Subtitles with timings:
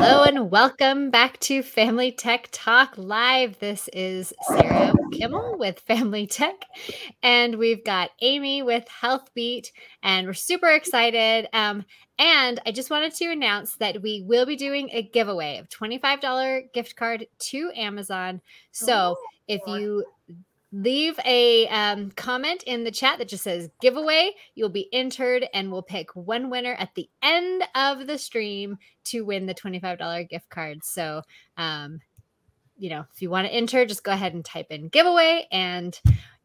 [0.00, 3.58] Hello and welcome back to Family Tech Talk Live.
[3.58, 6.54] This is Sarah Kimmel with Family Tech,
[7.20, 9.72] and we've got Amy with Healthbeet,
[10.04, 11.48] and we're super excited.
[11.52, 11.84] Um,
[12.16, 16.72] and I just wanted to announce that we will be doing a giveaway of $25
[16.72, 18.40] gift card to Amazon.
[18.70, 20.04] So Oh, if you
[20.72, 25.72] leave a um, comment in the chat that just says giveaway you'll be entered and
[25.72, 30.48] we'll pick one winner at the end of the stream to win the $25 gift
[30.50, 30.84] card.
[30.84, 31.22] So
[31.56, 32.00] um,
[32.76, 35.98] you know if you want to enter just go ahead and type in giveaway and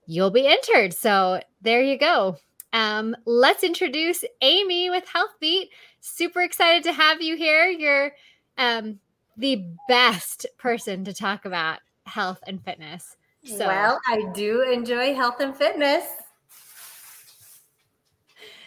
[0.05, 0.93] you'll be entered.
[0.93, 2.37] So there you go.
[2.71, 5.69] Um, let's introduce amy with healthbeet
[6.03, 7.67] super excited to have you here.
[7.67, 8.11] You're
[8.57, 8.99] um,
[9.37, 15.39] the best person to talk about health and fitness so well, I do enjoy health
[15.39, 16.03] and fitness.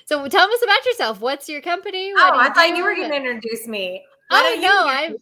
[0.07, 1.21] So tell us about yourself.
[1.21, 2.13] What's your company?
[2.15, 2.77] What Oh, do I thought do?
[2.77, 4.05] you were going to introduce me.
[4.29, 5.17] Why Oh don't you no, I'm.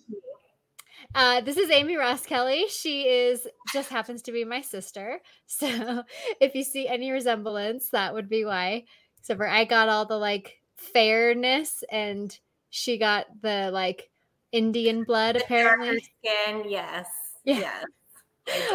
[1.15, 2.69] Uh, this is Amy Roskelley.
[2.69, 5.21] She is just happens to be my sister.
[5.47, 6.03] So
[6.41, 8.85] if you see any resemblance, that would be why.
[9.21, 12.37] Except for I got all the like fairness, and
[12.71, 14.11] she got the like
[14.53, 15.37] Indian blood.
[15.37, 17.07] The Apparently, skin, yes.
[17.45, 17.61] Yeah.
[17.61, 17.85] Yes.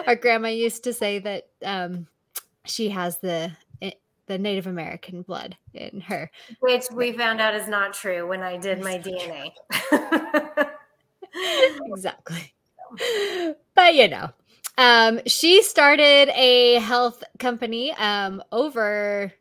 [0.07, 2.07] Our grandma used to say that um,
[2.65, 3.91] she has the eh,
[4.27, 6.31] the Native American blood in her.
[6.59, 9.51] Which we found out is not true when I did my DNA.
[11.85, 12.53] exactly.
[13.75, 14.29] But you know,
[14.77, 19.33] um, she started a health company um over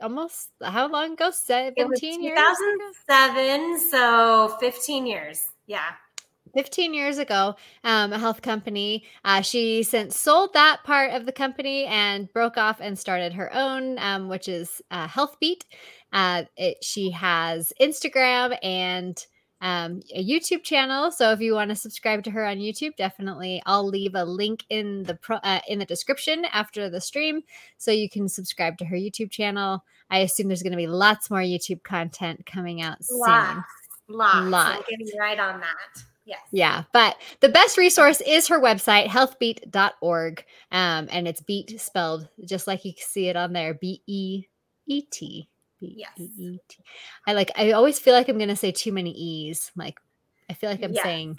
[0.00, 1.26] almost how long ago?
[1.26, 2.38] it was Seventeen years.
[2.38, 5.46] 2007, so 15 years.
[5.66, 5.92] Yeah.
[6.54, 9.04] 15 years ago, um, a health company.
[9.24, 13.54] Uh, she since sold that part of the company and broke off and started her
[13.54, 15.62] own, um, which is uh, Healthbeet.
[16.12, 19.26] Uh, it, she has Instagram and
[19.60, 21.10] um, a YouTube channel.
[21.10, 24.64] So if you want to subscribe to her on YouTube, definitely I'll leave a link
[24.68, 27.42] in the pro, uh, in the description after the stream,
[27.78, 29.84] so you can subscribe to her YouTube channel.
[30.10, 33.18] I assume there's going to be lots more YouTube content coming out soon.
[33.18, 33.68] Lots.
[34.08, 34.46] Lots.
[34.46, 34.88] Lots.
[34.88, 36.02] Getting right on that.
[36.26, 36.40] Yes.
[36.50, 40.44] Yeah, but the best resource is her website, healthbeet.org.
[40.72, 44.42] Um, and it's beat spelled just like you see it on there B E
[44.86, 45.48] E T.
[45.78, 46.10] Yes.
[46.16, 46.58] E E.
[47.28, 49.70] I like, I always feel like I'm going to say too many E's.
[49.76, 49.98] Like,
[50.50, 51.04] I feel like I'm Yes.
[51.04, 51.38] saying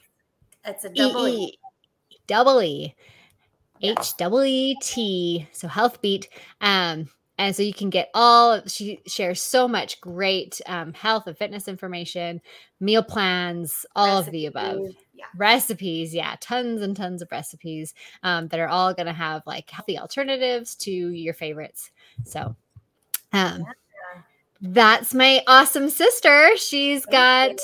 [0.63, 1.59] It's a E double E.
[2.09, 2.95] E double E.
[3.81, 5.49] H double E T.
[5.51, 6.27] So Healthbeet.
[6.61, 11.37] Um, and so you can get all she shares so much great um, health and
[11.37, 12.41] fitness information,
[12.79, 14.95] meal plans, all of the above Recipes.
[15.13, 15.25] Yeah.
[15.37, 17.93] recipes yeah tons and tons of recipes
[18.23, 21.89] um, that are all going to have like healthy alternatives to your favorites
[22.23, 22.55] so
[23.33, 24.21] um, Yeah.
[24.61, 27.59] that's my awesome sister she's got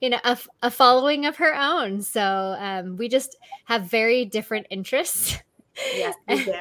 [0.00, 0.10] you.
[0.10, 0.18] know
[0.62, 5.38] a following of her own so um, we just have very different interests
[5.96, 6.52] Yes, we do.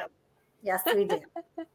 [0.64, 1.20] Yes, we do.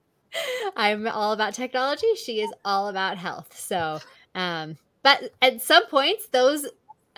[0.77, 2.15] i'm all about technology.
[2.15, 3.59] She is all about health.
[3.59, 4.00] So
[4.34, 6.66] um, but at some points those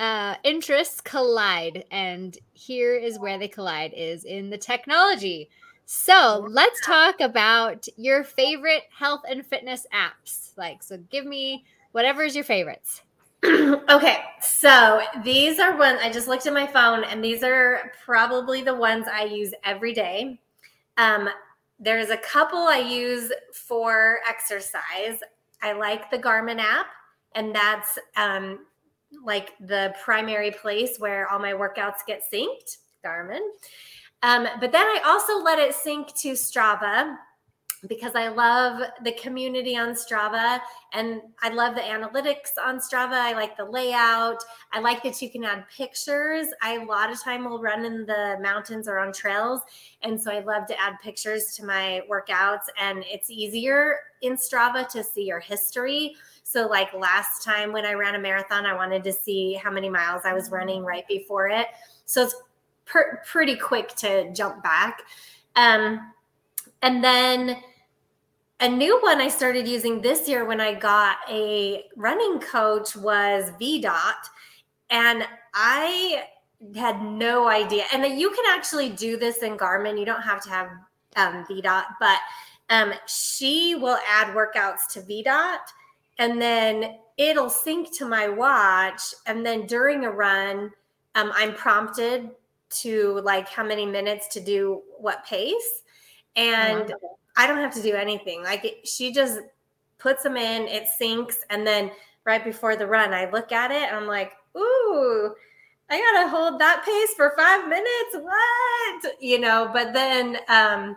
[0.00, 1.84] uh, interests collide.
[1.90, 5.50] And here is where they collide is in the technology.
[5.84, 10.56] So let's talk about your favorite health and fitness apps.
[10.56, 13.02] Like so give me whatever's your favorites.
[13.90, 18.62] Okay, so these are one I just looked at my phone, and these are probably
[18.62, 20.38] the ones I use every day.
[20.96, 21.28] Um,
[21.80, 25.18] there's a couple I use for exercise.
[25.62, 26.86] I like the Garmin app,
[27.34, 28.66] and that's um,
[29.24, 32.76] like the primary place where all my workouts get synced.
[33.04, 33.40] Garmin.
[34.22, 37.16] Um, but then I also let it sync to Strava
[37.88, 40.60] because I love the community on Strava
[40.92, 43.14] and I love the analytics on Strava.
[43.14, 44.42] I like the layout.
[44.72, 46.48] I like that you can add pictures.
[46.60, 49.62] I a lot of time will run in the mountains or on trails.
[50.02, 54.86] And so I love to add pictures to my workouts and it's easier in Strava
[54.90, 56.16] to see your history.
[56.42, 59.88] So like last time when I ran a marathon, I wanted to see how many
[59.88, 61.68] miles I was running right before it.
[62.04, 62.34] So it's
[62.84, 65.02] per- pretty quick to jump back.
[65.56, 66.12] Um,
[66.82, 67.62] and then
[68.60, 73.50] a new one I started using this year when I got a running coach was
[73.60, 74.14] VDOT.
[74.90, 75.24] And
[75.54, 76.24] I
[76.74, 77.84] had no idea.
[77.92, 79.98] And that you can actually do this in Garmin.
[79.98, 80.68] You don't have to have
[81.16, 82.18] um, VDOT, but
[82.68, 85.58] um, she will add workouts to VDOT
[86.18, 89.00] and then it'll sync to my watch.
[89.26, 90.70] And then during a run,
[91.14, 92.30] um, I'm prompted
[92.82, 95.82] to like how many minutes to do what pace.
[96.36, 96.92] And
[97.36, 98.42] I don't have to do anything.
[98.42, 99.40] Like it, she just
[99.98, 101.90] puts them in, it sinks, and then
[102.24, 105.34] right before the run, I look at it and I'm like, ooh,
[105.88, 108.14] I gotta hold that pace for five minutes.
[108.14, 109.20] What?
[109.20, 110.96] You know, but then um,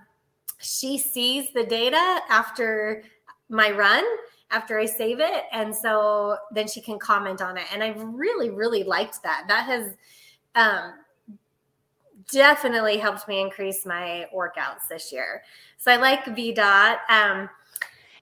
[0.60, 3.04] she sees the data after
[3.50, 4.04] my run,
[4.52, 5.44] after I save it.
[5.52, 7.66] And so then she can comment on it.
[7.74, 9.46] And I've really, really liked that.
[9.48, 9.94] That has
[10.56, 10.94] um,
[12.32, 15.44] definitely helped me increase my workouts this year.
[15.78, 16.98] So I like VDOT.
[17.10, 17.50] Um,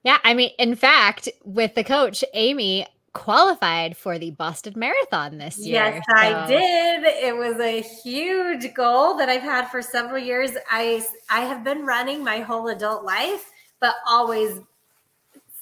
[0.02, 5.58] yeah, I mean, in fact, with the coach, Amy, qualified for the Boston Marathon this
[5.58, 5.74] year.
[5.74, 6.16] Yes, so.
[6.16, 7.04] I did.
[7.04, 10.52] It was a huge goal that I've had for several years.
[10.70, 13.50] I I have been running my whole adult life,
[13.80, 14.60] but always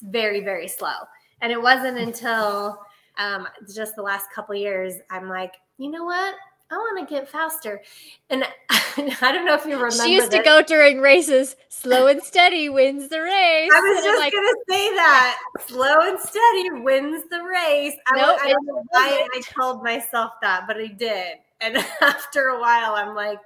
[0.03, 0.95] very very slow.
[1.43, 2.81] And it wasn't until
[3.19, 6.35] um, just the last couple years I'm like, you know what?
[6.71, 7.83] I want to get faster.
[8.29, 10.05] And I don't know if you remember.
[10.05, 11.57] She used to go during races.
[11.69, 13.71] Slow and steady wins the race.
[13.73, 15.39] I was and just like, going to say that.
[15.67, 17.95] Slow and steady wins the race.
[18.07, 21.39] I, nope, I don't know why I told myself that, but I did.
[21.61, 23.39] And after a while, I'm like,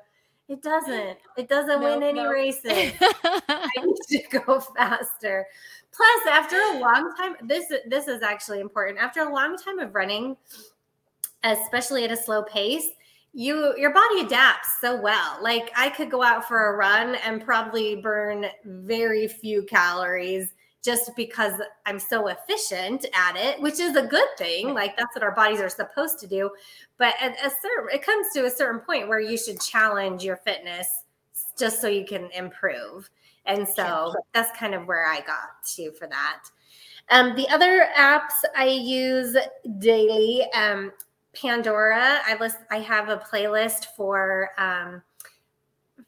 [0.48, 1.18] it doesn't.
[1.38, 2.32] It doesn't nope, win any nope.
[2.32, 2.92] races.
[3.00, 5.46] I need to go faster.
[5.92, 8.98] Plus, after a long time, this this is actually important.
[8.98, 10.36] After a long time of running,
[11.44, 12.88] especially at a slow pace,
[13.34, 15.38] you your body adapts so well.
[15.42, 20.54] Like I could go out for a run and probably burn very few calories
[20.84, 21.54] just because
[21.86, 24.72] I'm so efficient at it, which is a good thing.
[24.72, 26.50] Like that's what our bodies are supposed to do.
[26.96, 30.36] But at a certain it comes to a certain point where you should challenge your
[30.36, 30.88] fitness
[31.58, 33.10] just so you can improve.
[33.46, 36.42] And so that's kind of where I got to for that.
[37.10, 39.36] Um, the other apps I use
[39.78, 40.92] daily, um,
[41.34, 42.20] Pandora.
[42.26, 45.02] I list I have a playlist for um,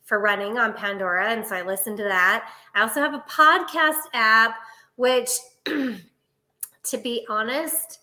[0.04, 2.50] for running on Pandora, and so I listen to that.
[2.74, 4.56] I also have a podcast app,
[4.94, 5.30] which,
[5.64, 8.00] to be honest,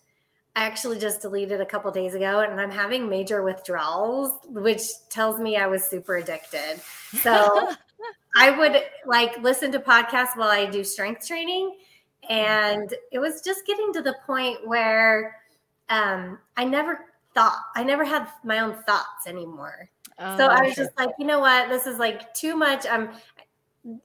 [0.54, 5.40] I actually just deleted a couple days ago, and I'm having major withdrawals, which tells
[5.40, 6.80] me I was super addicted.
[7.20, 7.70] So
[8.36, 11.76] I would like listen to podcasts while I do strength training,
[12.28, 15.36] and it was just getting to the point where
[15.88, 17.00] um, I never
[17.34, 17.60] thought.
[17.74, 19.90] I never had my own thoughts anymore.
[20.18, 20.84] Oh, so I was sure.
[20.84, 21.68] just like, you know what?
[21.68, 22.86] This is like too much.
[22.86, 23.10] Um,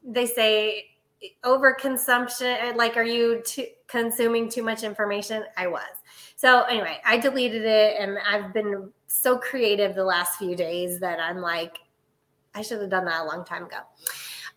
[0.04, 0.86] they say
[1.44, 2.76] overconsumption.
[2.76, 5.44] Like, are you too, consuming too much information?
[5.58, 5.84] I was.
[6.36, 11.20] So anyway, I deleted it, and I've been so creative the last few days that
[11.20, 11.78] I'm like,
[12.56, 13.78] I should have done that a long time ago.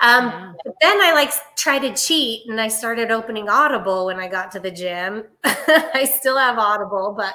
[0.00, 0.52] Um, yeah.
[0.64, 4.50] But then I like try to cheat, and I started opening Audible when I got
[4.52, 5.24] to the gym.
[5.44, 7.34] I still have Audible, but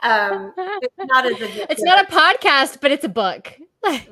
[0.00, 1.36] um, it's not as.
[1.70, 3.52] It's not a podcast, but it's a book.
[3.84, 4.06] right.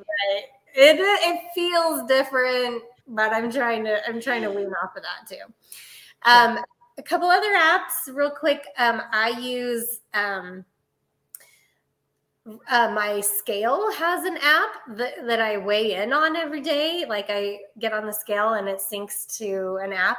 [0.76, 5.28] It it feels different, but I'm trying to I'm trying to wean off of that
[5.28, 5.44] too.
[6.24, 6.58] Um,
[6.98, 8.64] a couple other apps, real quick.
[8.78, 10.64] Um, I use um,
[12.68, 17.04] uh, my scale has an app that, that I weigh in on every day.
[17.08, 20.18] Like I get on the scale and it syncs to an app.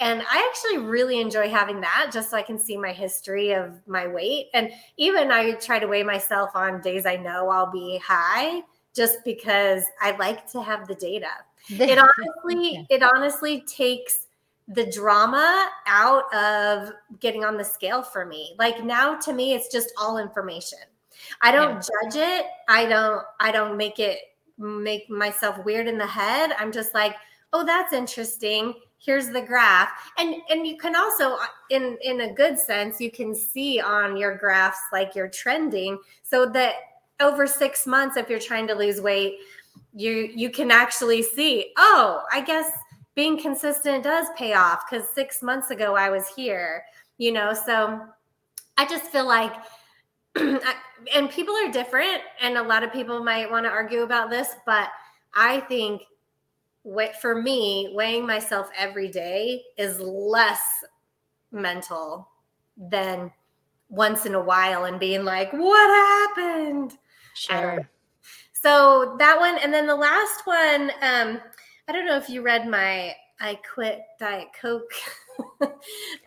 [0.00, 3.80] And I actually really enjoy having that just so I can see my history of
[3.86, 4.48] my weight.
[4.52, 8.62] And even I try to weigh myself on days I know I'll be high
[8.94, 11.28] just because I like to have the data.
[11.70, 14.26] It honestly, it honestly takes
[14.68, 18.54] the drama out of getting on the scale for me.
[18.58, 20.80] Like now to me, it's just all information.
[21.40, 21.80] I don't yeah.
[21.80, 22.46] judge it.
[22.68, 24.18] I don't, I don't make it
[24.58, 26.52] make myself weird in the head.
[26.58, 27.16] I'm just like,
[27.52, 28.74] oh, that's interesting
[29.04, 29.90] here's the graph.
[30.18, 34.16] And and you can also uh, in in a good sense you can see on
[34.16, 36.74] your graphs like you're trending so that
[37.20, 39.38] over six months if you're trying to lose weight
[39.94, 42.70] you you can actually see oh i guess
[43.14, 46.84] being consistent does pay off because six months ago i was here
[47.16, 47.54] you know?
[47.54, 48.00] So
[48.76, 49.52] i just feel like
[50.36, 54.48] and people are different and a lot of people might want to argue about this
[54.66, 54.88] but
[55.36, 56.02] i think
[57.20, 60.84] for me, weighing myself every day is less
[61.50, 62.28] mental
[62.76, 63.30] than
[63.88, 66.96] once in a while and being like, what happened?
[67.34, 67.88] Sure.
[68.52, 71.40] So that one, and then the last one, um,
[71.88, 74.92] I don't know if you read my I quit Diet Coke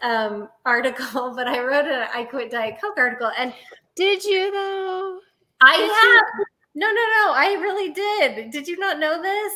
[0.02, 3.32] um, article, but I wrote an I quit Diet Coke article.
[3.38, 3.54] And
[3.96, 5.20] did you though?
[5.62, 6.40] I did have.
[6.40, 6.46] You?
[6.76, 7.34] No, no, no.
[7.34, 8.52] I really did.
[8.52, 9.54] Did you not know this?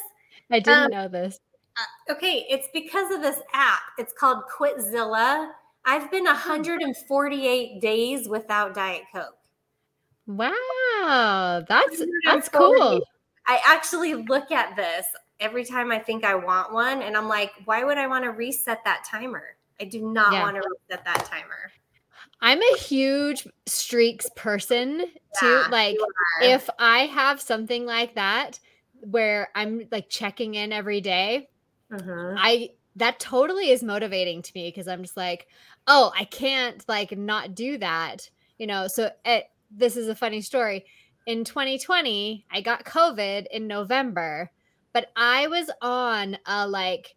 [0.51, 1.39] I didn't um, know this.
[1.77, 3.81] Uh, okay, it's because of this app.
[3.97, 5.51] It's called Quitzilla.
[5.85, 9.37] I've been 148 days without Diet Coke.
[10.27, 13.01] Wow, that's that's cool.
[13.47, 15.05] I actually look at this
[15.39, 18.29] every time I think I want one, and I'm like, why would I want to
[18.29, 19.43] reset that timer?
[19.79, 20.43] I do not yeah.
[20.43, 21.71] want to reset that timer.
[22.39, 25.05] I'm a huge streaks person
[25.39, 25.45] too.
[25.45, 25.97] Yeah, like
[26.41, 28.59] if I have something like that
[29.01, 31.49] where I'm like checking in every day,
[31.91, 32.41] Mhm.
[32.41, 35.47] I that totally is motivating to me because I'm just like,
[35.87, 38.87] oh, I can't like not do that, you know.
[38.87, 40.85] So it, this is a funny story.
[41.25, 44.51] In 2020, I got COVID in November,
[44.93, 47.15] but I was on a like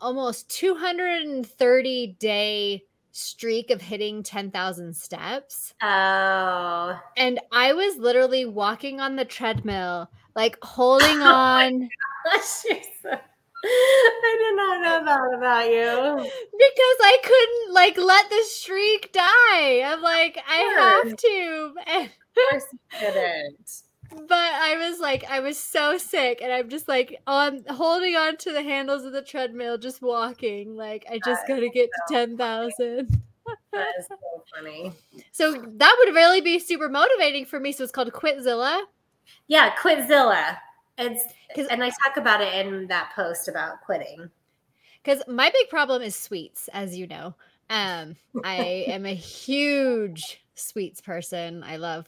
[0.00, 5.74] almost 230 day streak of hitting 10,000 steps.
[5.82, 7.00] Oh.
[7.16, 11.88] And I was literally walking on the treadmill, like holding oh on
[12.24, 12.64] Gosh,
[13.62, 16.22] I did not know that about you.
[16.22, 19.82] because I couldn't like let the streak die.
[19.84, 21.74] I'm like, I have to.
[21.86, 22.64] And- Of course
[23.02, 23.82] you didn't.
[24.28, 28.36] but I was like, I was so sick, and I'm just like, on holding on
[28.38, 30.76] to the handles of the treadmill, just walking.
[30.76, 33.20] Like, I just gotta get to ten thousand.
[33.72, 34.16] That is so
[34.54, 34.92] funny.
[35.32, 37.72] So that would really be super motivating for me.
[37.72, 38.82] So it's called Quitzilla.
[39.48, 40.58] Yeah, Quitzilla.
[40.98, 41.24] It's
[41.70, 44.30] and I talk about it in that post about quitting.
[45.02, 47.34] because my big problem is sweets as you know
[47.70, 48.56] um i
[48.88, 52.06] am a huge sweets person i love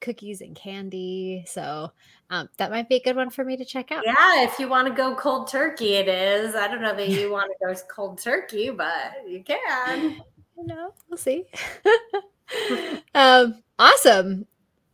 [0.00, 1.92] cookies and candy so
[2.30, 4.68] um that might be a good one for me to check out Yeah, if you
[4.68, 6.56] want to go cold turkey, it is.
[6.56, 10.20] I don't know that you want to go cold turkey, but you can.
[10.56, 11.44] no we'll see
[13.14, 14.46] um awesome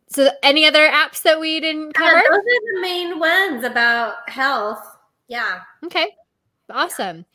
[0.09, 4.29] so any other apps that we didn't Yeah, cover those are the main ones about
[4.29, 4.83] health.
[5.27, 5.61] Yeah.
[5.85, 6.15] Okay.
[6.69, 7.25] Awesome.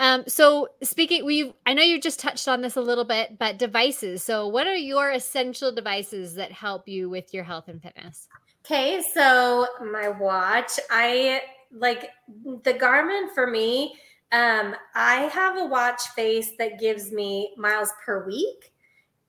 [0.00, 3.58] Um, so speaking we I know you just touched on this a little bit, but
[3.58, 4.22] devices.
[4.22, 8.28] So what are your essential devices that help you with your health and fitness?
[8.64, 12.10] Okay, so my watch, I like
[12.64, 13.94] the Garmin for me.
[14.32, 18.72] Um, I have a watch face that gives me miles per week.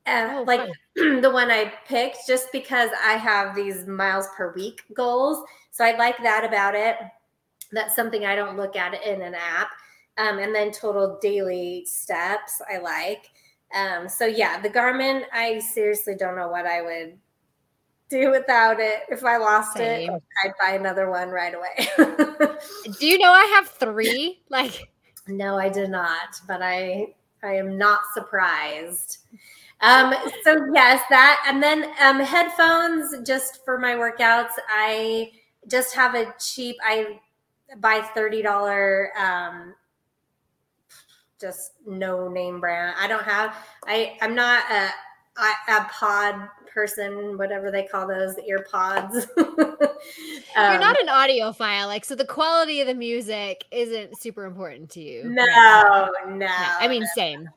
[0.06, 4.84] Uh, Oh, like the one I picked, just because I have these miles per week
[4.94, 5.44] goals.
[5.72, 6.98] So I like that about it.
[7.72, 9.70] That's something I don't look at in an app.
[10.18, 13.30] Um, and then total daily steps, I like.
[13.74, 17.18] Um, so yeah, the Garmin, I seriously don't know what I would
[18.10, 19.04] do without it.
[19.10, 20.12] If I lost Same.
[20.12, 21.88] it, I'd buy another one right away.
[23.00, 24.42] Do you know I have three?
[24.50, 24.92] Like
[25.28, 29.20] no, I did not, but I I am not surprised.
[29.82, 34.52] Um, so yes, that and then um, headphones just for my workouts.
[34.70, 35.32] I
[35.68, 36.76] just have a cheap.
[36.84, 37.20] I
[37.80, 39.10] buy thirty dollar.
[39.18, 39.74] Um,
[41.40, 42.96] just no name brand.
[43.00, 43.56] I don't have.
[43.88, 44.90] I I'm not a
[45.38, 49.28] a, a pod person, whatever they call those ear pods.
[49.38, 55.02] you're not an audiophile, like so the quality of the music isn't super important to
[55.02, 55.24] you.
[55.24, 56.10] No, right?
[56.28, 56.46] no.
[56.46, 57.50] Yeah, I mean same.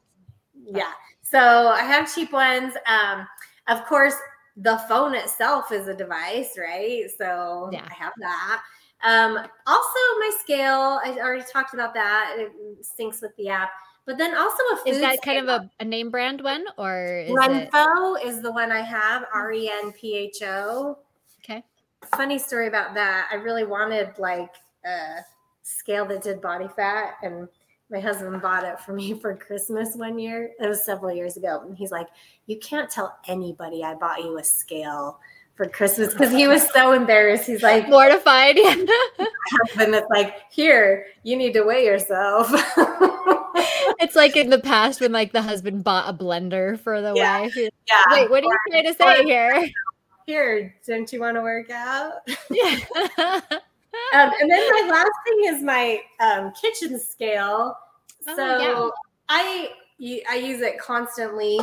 [0.67, 0.93] yeah.
[1.35, 2.75] So I have cheap ones.
[2.87, 3.27] Um,
[3.67, 4.15] of course,
[4.57, 7.11] the phone itself is a device, right?
[7.19, 7.85] So Yeah.
[7.91, 8.63] I have that.
[9.03, 11.01] Um, also, my scale.
[11.05, 12.37] I already talked about that.
[12.39, 13.71] It syncs with the app.
[14.07, 17.25] But then also a food Is that kind of a, a name brand one or
[17.27, 19.25] is it Renpho is the one I have.
[19.35, 20.99] R E N P H O.
[21.43, 21.65] okay?
[22.17, 23.29] funny story about that.
[23.33, 24.55] I really wanted like
[24.87, 25.17] a
[25.63, 27.49] scale that did body fat, and
[27.95, 30.51] my husband bought it for me for Christmas one year.
[30.59, 32.09] It was several years ago, and he's like,
[32.47, 35.21] "You can't tell anybody I bought you a scale
[35.55, 37.47] for Christmas," because he was so embarrassed.
[37.47, 38.57] He's like, Mortified.
[38.59, 42.49] "Husband, it's like here, you need to weigh yourself."
[44.01, 47.43] it's like in the past when like the husband bought a blender for the Yeah.
[47.43, 47.57] wife.
[47.57, 47.71] Yeah.
[48.11, 49.69] Wait, what are you trying to say here?
[50.27, 52.13] Here, don't you want to work out?
[52.51, 52.79] Yeah.
[54.15, 57.77] Um, and then my last thing is my um, kitchen scale.
[58.29, 58.91] Oh, So yeah.
[59.29, 61.59] I use it constantly.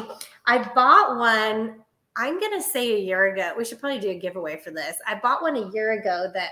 [0.45, 1.83] I bought one.
[2.17, 3.53] I'm gonna say a year ago.
[3.57, 4.97] We should probably do a giveaway for this.
[5.07, 6.51] I bought one a year ago that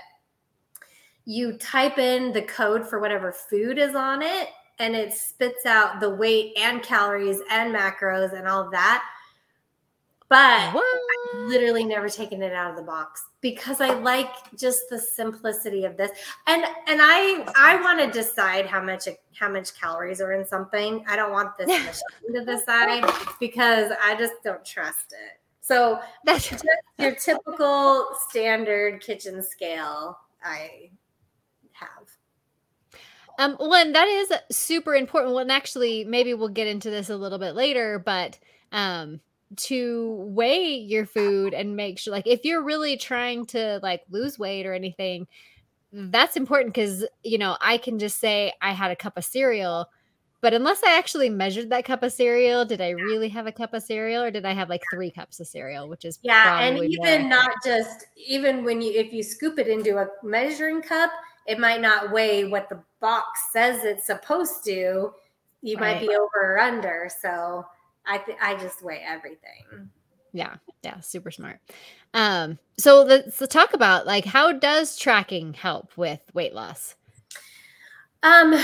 [1.26, 4.48] you type in the code for whatever food is on it,
[4.78, 9.04] and it spits out the weight and calories and macros and all that.
[10.30, 10.86] But what?
[11.34, 15.96] literally never taken it out of the box because I like just the simplicity of
[15.96, 16.12] this.
[16.46, 21.04] And and I I want to decide how much how much calories are in something.
[21.08, 25.40] I don't want this machine to decide because I just don't trust it.
[25.60, 26.64] So That's just
[26.98, 30.90] your typical standard kitchen scale I
[31.72, 31.88] have.
[33.40, 35.32] um well and that is super important.
[35.32, 38.38] Well, and actually maybe we'll get into this a little bit later, but
[38.70, 39.20] um
[39.56, 44.38] to weigh your food and make sure like if you're really trying to like lose
[44.38, 45.26] weight or anything,
[45.92, 49.88] that's important because you know, I can just say I had a cup of cereal
[50.40, 53.74] but unless I actually measured that cup of cereal, did I really have a cup
[53.74, 56.82] of cereal or did I have like three cups of cereal, which is yeah, and
[56.82, 61.10] even not just even when you if you scoop it into a measuring cup,
[61.46, 65.12] it might not weigh what the box says it's supposed to.
[65.62, 65.96] You right.
[65.96, 67.10] might be over or under.
[67.20, 67.66] So
[68.06, 69.90] I th- I just weigh everything.
[70.32, 71.58] Yeah, yeah, super smart.
[72.14, 76.94] Um, so let's, let's talk about like how does tracking help with weight loss?
[78.22, 78.54] Um,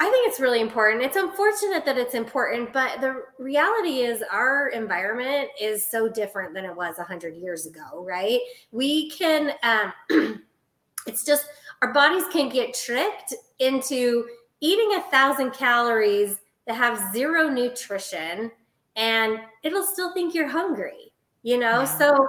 [0.00, 1.02] I think it's really important.
[1.02, 6.64] It's unfortunate that it's important, but the reality is our environment is so different than
[6.64, 8.38] it was 100 years ago, right?
[8.70, 9.92] We can, um,
[11.06, 11.46] it's just
[11.82, 14.26] our bodies can get tricked into
[14.60, 18.52] eating a thousand calories that have zero nutrition
[18.94, 21.80] and it'll still think you're hungry, you know?
[21.80, 21.84] Yeah.
[21.84, 22.28] So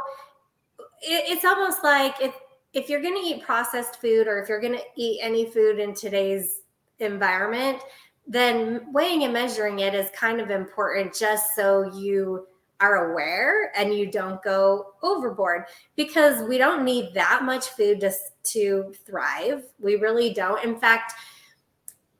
[1.02, 2.34] it, it's almost like if,
[2.74, 5.78] if you're going to eat processed food or if you're going to eat any food
[5.78, 6.62] in today's
[7.00, 7.82] environment,
[8.26, 12.48] then weighing and measuring it is kind of important just so you
[12.80, 15.66] are aware and you don't go overboard
[15.98, 18.12] because we don't need that much food to,
[18.44, 19.64] to thrive.
[19.80, 20.64] We really don't.
[20.64, 21.14] In fact,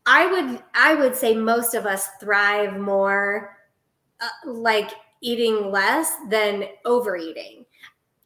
[0.06, 3.58] I would I would say most of us thrive more
[4.20, 4.92] uh, like
[5.22, 7.66] eating less than overeating.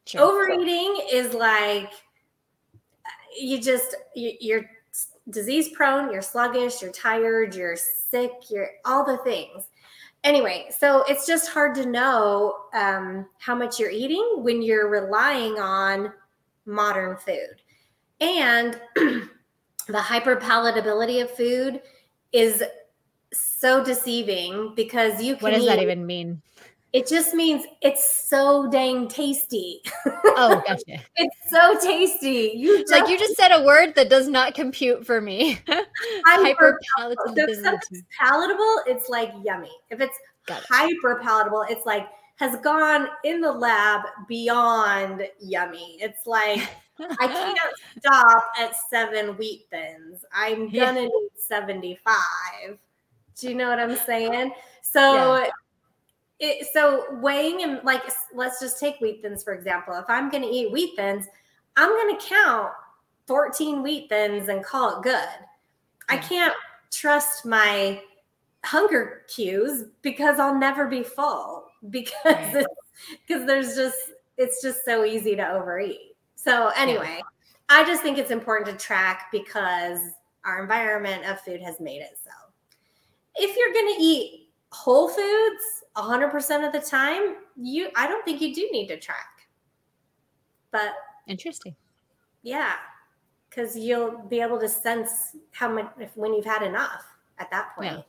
[0.06, 0.22] Sure.
[0.22, 1.90] Overeating is like
[3.38, 4.70] you just you, you're
[5.30, 9.64] disease prone, you're sluggish, you're tired, you're sick, you're all the things.
[10.22, 15.58] Anyway, so it's just hard to know um, how much you're eating when you're relying
[15.58, 16.12] on
[16.66, 17.60] modern food.
[18.20, 18.80] And
[19.86, 21.82] the hyperpalatability of food
[22.32, 22.62] is
[23.32, 25.42] so deceiving because you can.
[25.42, 26.42] What does eat, that even mean?
[26.92, 29.82] It just means it's so dang tasty.
[30.06, 31.00] Oh, gotcha.
[31.16, 32.52] it's so tasty.
[32.54, 35.58] You just, like you just said a word that does not compute for me.
[36.24, 37.34] hyper palatable.
[37.34, 39.72] So if something's palatable, it's like yummy.
[39.90, 40.16] If it's
[40.48, 45.98] hyper palatable, it's like has gone in the lab beyond yummy.
[46.00, 46.60] It's like
[47.00, 47.58] I can't
[47.98, 50.24] stop at seven wheat thins.
[50.32, 51.06] I'm gonna yeah.
[51.06, 52.78] need 75.
[53.36, 54.52] Do you know what I'm saying?
[54.82, 55.50] So yeah
[56.40, 58.02] it, so weighing and like
[58.34, 59.94] let's just take wheat thins for example.
[59.94, 61.26] If I'm going to eat wheat thins,
[61.76, 62.72] I'm going to count
[63.26, 65.28] 14 wheat thins and call it good.
[66.08, 66.54] I can't
[66.92, 68.02] trust my
[68.64, 72.64] hunger cues because I'll never be full because
[73.26, 73.98] because there's just
[74.36, 76.13] it's just so easy to overeat.
[76.44, 77.22] So anyway,
[77.70, 79.98] I just think it's important to track because
[80.44, 82.30] our environment of food has made it so.
[83.36, 85.62] If you're going to eat whole foods,
[85.96, 89.48] 100% of the time, you I don't think you do need to track.
[90.70, 90.92] But
[91.26, 91.74] interesting.
[92.42, 92.74] Yeah.
[93.50, 97.06] Cuz you'll be able to sense how much if when you've had enough
[97.38, 97.92] at that point.
[97.92, 98.02] Yeah.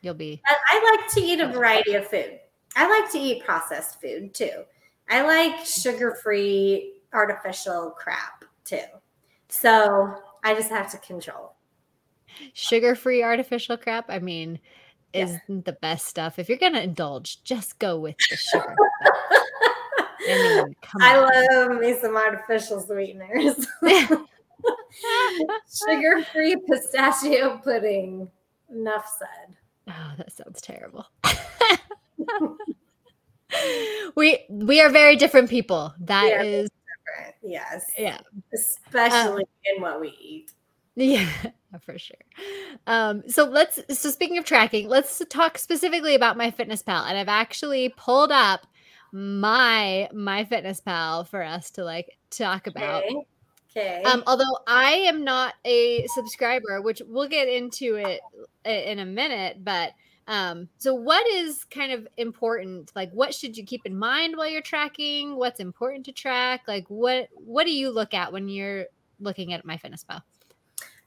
[0.00, 2.40] You'll be I, I like to eat a variety of food.
[2.74, 4.64] I like to eat processed food too.
[5.10, 8.82] I like sugar-free artificial crap too.
[9.48, 11.54] So, I just have to control.
[12.52, 14.06] Sugar-free artificial crap?
[14.08, 14.58] I mean,
[15.12, 15.60] isn't yeah.
[15.64, 16.38] the best stuff.
[16.38, 18.76] If you're gonna indulge, just go with the sugar.
[20.26, 23.66] I, mean, I love me some artificial sweeteners.
[25.86, 28.30] Sugar-free pistachio pudding.
[28.70, 29.54] Enough said.
[29.88, 31.06] Oh, that sounds terrible.
[34.16, 35.92] we we are very different people.
[36.00, 36.70] That is
[37.14, 37.34] different.
[37.42, 37.84] Yes.
[37.98, 38.18] Yeah.
[38.52, 40.52] Especially um, in what we eat.
[40.96, 41.28] Yeah,
[41.80, 42.16] for sure.
[42.86, 47.08] Um, so let's so speaking of tracking, let's talk specifically about MyFitnessPal.
[47.08, 48.66] And I've actually pulled up
[49.12, 53.04] my MyFitnessPal for us to like talk about.
[53.04, 53.26] Okay.
[53.76, 54.02] okay.
[54.04, 58.20] Um, although I am not a subscriber, which we'll get into it
[58.64, 59.92] in a minute, but
[60.26, 62.92] um, so what is kind of important?
[62.94, 65.36] Like what should you keep in mind while you're tracking?
[65.36, 66.62] What's important to track?
[66.66, 68.86] Like what what do you look at when you're
[69.20, 70.22] looking at my fitness MyFitnessPal?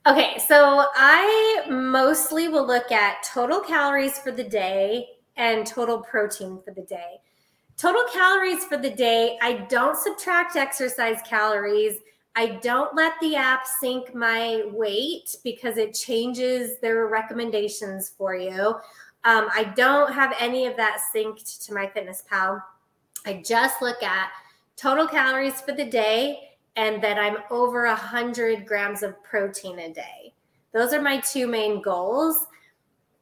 [0.06, 6.60] Okay, so I mostly will look at total calories for the day and total protein
[6.64, 7.20] for the day.
[7.76, 11.98] Total calories for the day, I don't subtract exercise calories.
[12.34, 18.76] I don't let the app sync my weight because it changes their recommendations for you.
[19.28, 22.64] Um, I don't have any of that synced to my Fitness Pal.
[23.26, 24.30] I just look at
[24.74, 29.92] total calories for the day and that I'm over a hundred grams of protein a
[29.92, 30.32] day.
[30.72, 32.46] Those are my two main goals.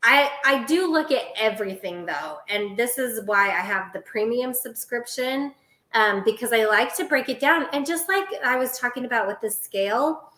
[0.05, 4.55] I I do look at everything though, and this is why I have the premium
[4.55, 5.55] subscription
[5.93, 7.67] um, because I like to break it down.
[7.73, 10.31] And just like I was talking about with the scale,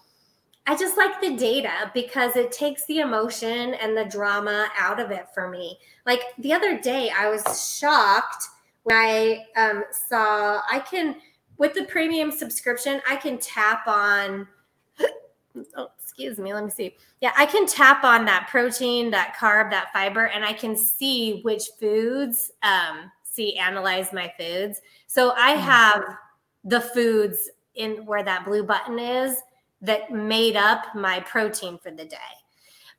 [0.68, 5.11] I just like the data because it takes the emotion and the drama out of
[5.11, 5.78] it for me.
[6.04, 8.44] Like the other day, I was shocked
[8.83, 11.16] when I um, saw I can
[11.57, 14.46] with the premium subscription, I can tap on.
[15.74, 16.54] Oh, excuse me.
[16.54, 16.94] Let me see.
[17.20, 21.40] Yeah, I can tap on that protein, that carb, that fiber, and I can see
[21.40, 22.52] which foods.
[22.62, 24.81] Um, see, analyze my foods.
[25.09, 25.61] So I mm.
[25.61, 26.04] have
[26.62, 29.38] the foods in where that blue button is
[29.83, 32.17] that made up my protein for the day.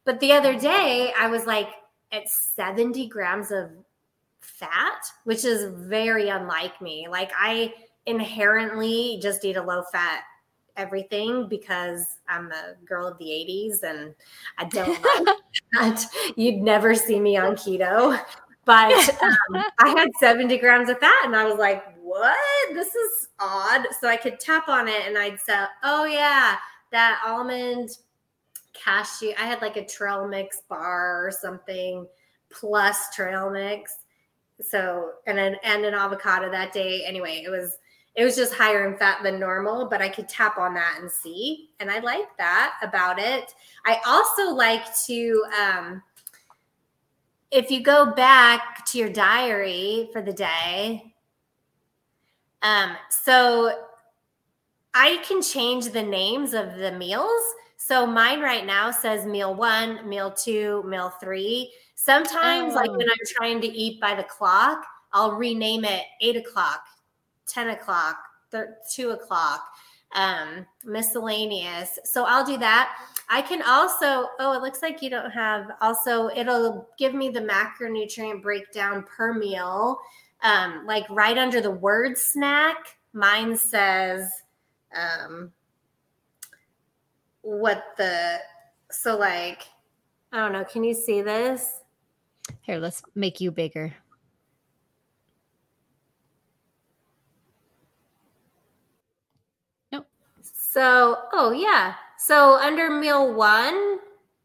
[0.06, 1.70] But the other day, I was like
[2.12, 3.70] at 70 grams of
[4.40, 7.08] fat, which is very unlike me.
[7.10, 7.74] Like I
[8.06, 10.22] inherently just eat a low fat
[10.78, 14.16] everything because I'm a girl of the 80s and
[14.58, 14.90] I don't
[15.26, 15.38] like
[15.74, 16.06] that.
[16.36, 18.20] You'd never see me on keto.
[18.66, 22.74] But um, I had 70 grams of fat and I was like, what?
[22.74, 23.86] This is odd.
[24.02, 26.56] So I could tap on it and I'd say, oh, yeah,
[26.92, 27.90] that almond
[28.74, 29.34] cashew.
[29.38, 32.08] I had like a trail mix bar or something
[32.50, 33.96] plus trail mix.
[34.62, 37.04] So, and an, and an avocado that day.
[37.06, 37.78] Anyway, it was
[38.16, 41.10] it was just higher in fat than normal, but I could tap on that and
[41.10, 41.70] see.
[41.80, 43.54] And I like that about it.
[43.86, 46.04] I also like to, um,
[47.52, 51.14] if you go back to your diary for the day,
[52.62, 53.86] um, so
[54.94, 57.42] I can change the names of the meals.
[57.78, 61.72] So mine right now says meal one, meal two, meal three.
[61.96, 62.76] Sometimes, oh.
[62.76, 66.82] like when I'm trying to eat by the clock, I'll rename it eight o'clock,
[67.48, 68.18] 10 o'clock,
[68.52, 69.64] th- 2 o'clock,
[70.14, 71.98] um, miscellaneous.
[72.04, 72.98] So I'll do that.
[73.30, 77.42] I can also, oh, it looks like you don't have, also, it'll give me the
[77.42, 80.00] macronutrient breakdown per meal.
[80.42, 84.32] Um, like right under the word snack, mine says,
[84.96, 85.52] um,
[87.42, 88.38] what the,
[88.90, 89.64] so like,
[90.32, 91.82] I don't know, can you see this?
[92.62, 93.94] Here, let's make you bigger.
[99.92, 100.08] Nope.
[100.42, 101.96] So, oh yeah.
[102.18, 104.00] So under meal one,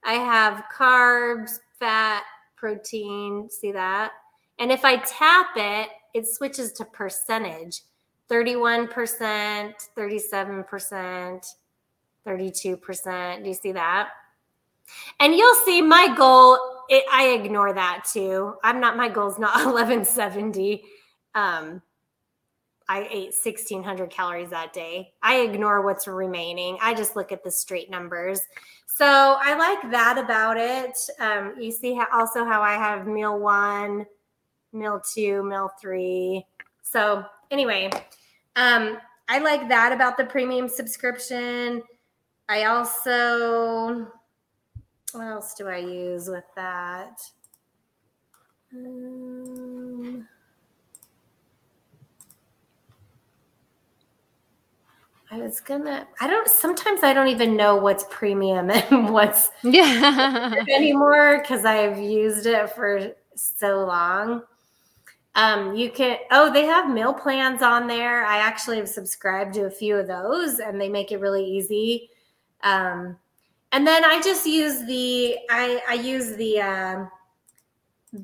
[0.05, 2.25] I have carbs, fat,
[2.57, 3.49] protein.
[3.51, 4.13] See that?
[4.59, 7.83] And if I tap it, it switches to percentage
[8.31, 8.89] 31%,
[9.97, 11.55] 37%,
[12.27, 13.43] 32%.
[13.43, 14.09] Do you see that?
[15.21, 18.55] And you'll see my goal, it, I ignore that too.
[18.63, 20.85] I'm not, my goal is not 1170.
[21.35, 21.83] Um,
[22.89, 25.15] I ate 1600 calories that day.
[25.23, 26.77] I ignore what's remaining.
[26.83, 28.41] I just look at the straight numbers.
[28.87, 29.07] So
[29.41, 30.97] I like that about it.
[31.19, 34.07] Um, you see how, also how I have meal one,
[34.75, 36.45] meal two, meal three.
[36.83, 37.91] So anyway,
[38.57, 41.83] um, I like that about the premium subscription.
[42.49, 44.07] I also,
[45.13, 47.21] what else do I use with that?
[48.75, 50.29] Um,
[55.31, 56.07] I was gonna.
[56.21, 56.49] I don't.
[56.49, 62.71] Sometimes I don't even know what's premium and what's yeah anymore because I've used it
[62.71, 64.43] for so long.
[65.37, 66.19] Um, you can.
[66.31, 68.25] Oh, they have meal plans on there.
[68.25, 72.11] I actually have subscribed to a few of those, and they make it really easy.
[72.63, 73.17] Um,
[73.73, 75.37] and then I just use the.
[75.51, 77.05] I I use the uh,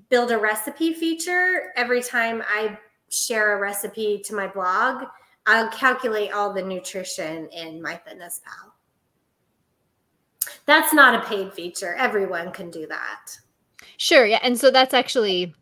[0.08, 2.78] build a recipe feature every time I
[3.10, 5.04] share a recipe to my blog
[5.46, 8.70] I'll calculate all the nutrition in MyFitnessPal.
[10.66, 11.94] That's not a paid feature.
[11.96, 13.36] Everyone can do that.
[13.96, 14.26] Sure.
[14.26, 14.38] Yeah.
[14.42, 15.54] And so that's actually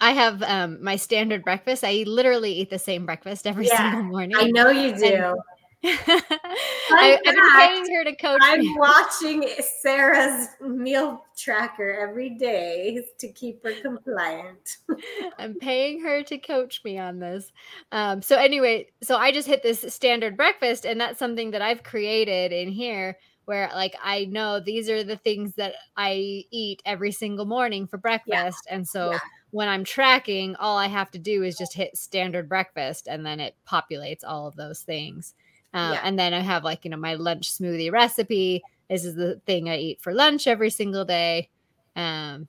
[0.00, 1.84] I have um, my standard breakfast.
[1.84, 4.36] I literally eat the same breakfast every yeah, single morning.
[4.38, 5.36] I know you do.
[5.86, 8.40] I, am paying her to coach.
[8.42, 8.74] I'm me.
[8.78, 9.46] watching
[9.82, 14.78] Sarah's meal tracker every day to keep her compliant.
[15.38, 17.52] I'm paying her to coach me on this.
[17.92, 21.82] Um, so anyway, so I just hit this standard breakfast, and that's something that I've
[21.82, 27.12] created in here where like I know these are the things that I eat every
[27.12, 28.58] single morning for breakfast.
[28.66, 28.74] Yeah.
[28.74, 29.18] And so yeah.
[29.54, 33.38] When I'm tracking, all I have to do is just hit standard breakfast and then
[33.38, 35.32] it populates all of those things.
[35.72, 36.00] Uh, yeah.
[36.02, 38.64] And then I have like, you know, my lunch smoothie recipe.
[38.90, 41.50] This is the thing I eat for lunch every single day.
[41.94, 42.48] Um,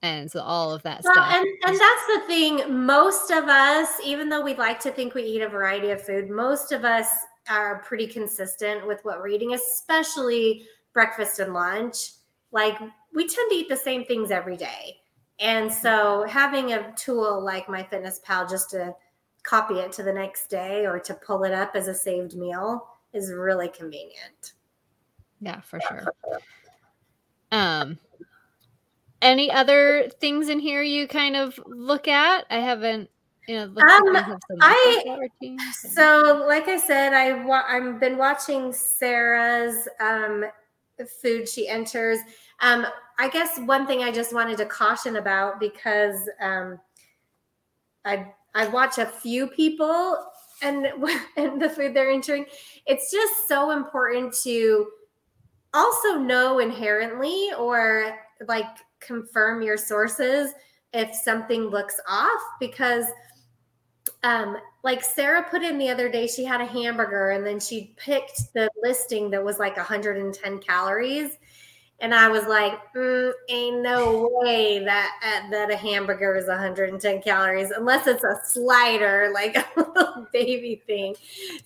[0.00, 1.26] and so all of that well, stuff.
[1.30, 2.86] And, and that's the thing.
[2.86, 6.30] Most of us, even though we'd like to think we eat a variety of food,
[6.30, 7.06] most of us
[7.50, 12.12] are pretty consistent with what we're eating, especially breakfast and lunch.
[12.50, 12.78] Like
[13.12, 14.99] we tend to eat the same things every day.
[15.40, 18.94] And so having a tool like MyFitnessPal just to
[19.42, 22.86] copy it to the next day or to pull it up as a saved meal
[23.14, 24.52] is really convenient.
[25.40, 26.12] Yeah, for sure.
[27.50, 27.98] Um,
[29.22, 32.44] any other things in here you kind of look at?
[32.50, 33.08] I haven't,
[33.48, 37.44] you know, looked Um, at some I- workout routines and- So, like I said, I
[37.44, 40.44] wa- I've been watching Sarah's um,
[41.22, 42.18] food she enters.
[42.60, 42.86] Um,
[43.20, 46.80] I guess one thing I just wanted to caution about because um,
[48.06, 50.16] I I watch a few people
[50.62, 50.86] and
[51.36, 52.46] and the food they're entering.
[52.86, 54.88] It's just so important to
[55.74, 60.54] also know inherently or like confirm your sources
[60.94, 63.04] if something looks off because
[64.24, 67.94] um like Sarah put in the other day, she had a hamburger and then she
[67.98, 71.36] picked the listing that was like 110 calories.
[72.00, 77.22] And I was like, mm, ain't no way that uh, that a hamburger is 110
[77.22, 81.14] calories unless it's a slider, like a little baby thing.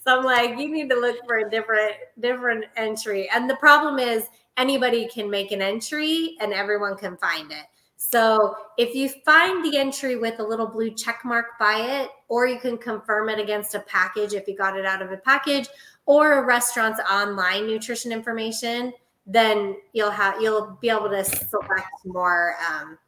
[0.04, 3.28] So I'm like, you need to look for a different different entry.
[3.32, 7.66] And the problem is anybody can make an entry and everyone can find it.
[7.96, 12.46] So if you find the entry with a little blue check mark by it, or
[12.46, 15.68] you can confirm it against a package if you got it out of a package,
[16.06, 18.92] or a restaurant's online nutrition information,
[19.26, 22.98] then you'll have you'll be able to select more, um,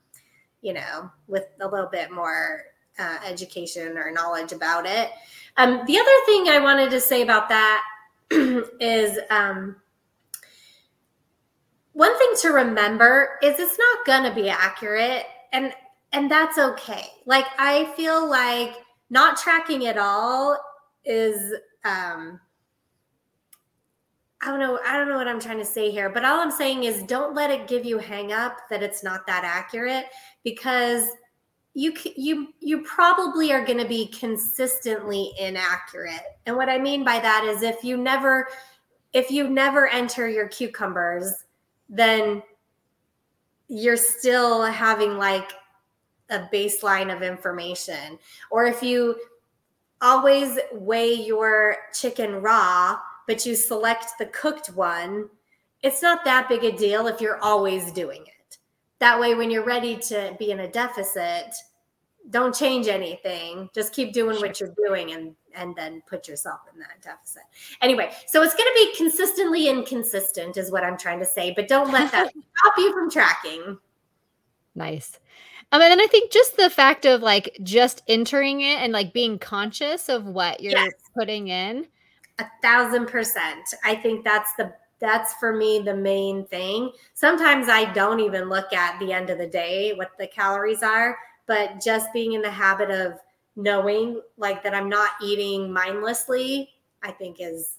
[0.63, 2.63] you know, with a little bit more
[2.99, 5.11] uh, education or knowledge about it.
[5.57, 7.83] Um, the other thing I wanted to say about that
[8.31, 9.19] is.
[9.31, 9.77] Um,
[11.97, 15.25] one thing to remember is it's not to be accurate
[15.55, 15.73] and
[16.13, 18.75] and that's okay like i feel like
[19.09, 20.59] not tracking at all
[21.07, 21.55] is
[21.87, 22.39] um
[24.43, 26.51] i don't know i don't know what i'm trying to say here but all i'm
[26.51, 30.07] saying is don't let it give you hang up that it's not that accurate
[30.45, 31.05] because
[31.75, 37.19] you you you probably are going to be consistently inaccurate and what i mean by
[37.19, 38.49] that is if you never
[39.13, 41.45] if you never enter your cucumbers
[41.89, 42.43] then
[43.69, 45.53] you're still having like
[46.31, 48.19] a baseline of information.
[48.51, 49.17] Or if you
[50.01, 55.29] always weigh your chicken raw, but you select the cooked one,
[55.83, 58.59] it's not that big a deal if you're always doing it.
[58.99, 61.55] That way, when you're ready to be in a deficit,
[62.31, 63.69] don't change anything.
[63.75, 67.43] Just keep doing what you're doing and and then put yourself in that deficit.
[67.81, 71.67] Anyway, so it's going to be consistently inconsistent is what I'm trying to say, but
[71.67, 73.79] don't let that stop you from tracking.
[74.75, 75.19] Nice.
[75.73, 79.15] Um, and then I think just the fact of like just entering it and like
[79.15, 80.93] being conscious of what you're Yes.
[81.17, 81.87] putting in.
[82.39, 83.75] A thousand percent.
[83.85, 86.91] I think that's the that's for me the main thing.
[87.15, 91.19] Sometimes I don't even look at the end of the day what the calories are,
[91.47, 93.19] but just being in the habit of
[93.57, 96.71] knowing like that I'm not eating mindlessly,
[97.03, 97.79] I think is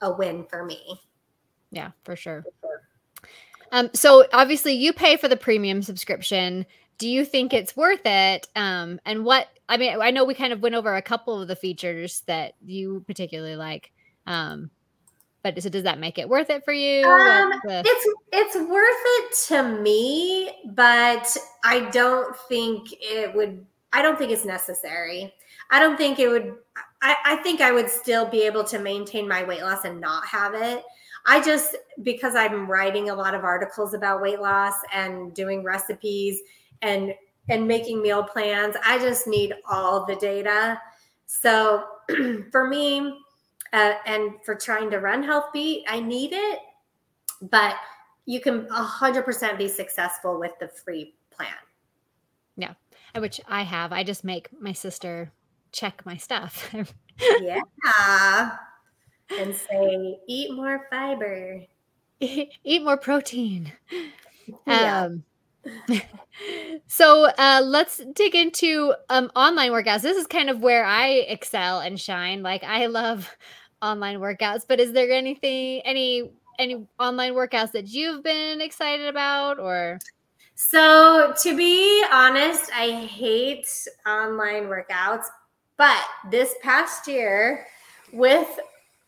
[0.00, 1.00] a win for me.
[1.70, 2.44] Yeah, for sure.
[3.70, 6.66] Um, so obviously you pay for the premium subscription.
[6.98, 8.46] Do you think it's worth it?
[8.54, 11.48] Um, and what I mean, I know we kind of went over a couple of
[11.48, 13.92] the features that you particularly like.
[14.26, 14.70] Um,
[15.42, 17.04] but so does that make it worth it for you?
[17.04, 23.64] Um, the- It's it's worth it to me, but I don't think it would.
[23.92, 25.32] I don't think it's necessary.
[25.70, 26.54] I don't think it would.
[27.02, 30.26] I, I think I would still be able to maintain my weight loss and not
[30.26, 30.84] have it.
[31.26, 36.40] I just because I'm writing a lot of articles about weight loss and doing recipes
[36.82, 37.14] and
[37.52, 38.74] and making meal plans.
[38.84, 40.80] I just need all the data.
[41.26, 41.84] So
[42.50, 43.14] for me,
[43.72, 46.58] uh, and for trying to run health beet i need it
[47.50, 47.76] but
[48.26, 51.48] you can 100% be successful with the free plan
[52.56, 52.74] Yeah,
[53.16, 53.92] which I have.
[53.92, 55.32] I just make my sister
[55.72, 56.72] check my stuff.
[57.40, 58.56] yeah
[59.40, 61.62] and say eat more fiber
[62.20, 63.72] Eat more protein.
[64.66, 65.06] Yeah.
[65.06, 65.24] Um,
[66.86, 70.02] so uh, let's dig into um, online workouts.
[70.02, 72.42] This is kind of where I excel and shine.
[72.42, 73.30] Like I love
[73.80, 79.58] online workouts, but is there anything, any, any online workouts that you've been excited about,
[79.58, 79.98] or
[80.54, 83.66] so to be honest i hate
[84.06, 85.24] online workouts
[85.76, 85.98] but
[86.30, 87.66] this past year
[88.12, 88.60] with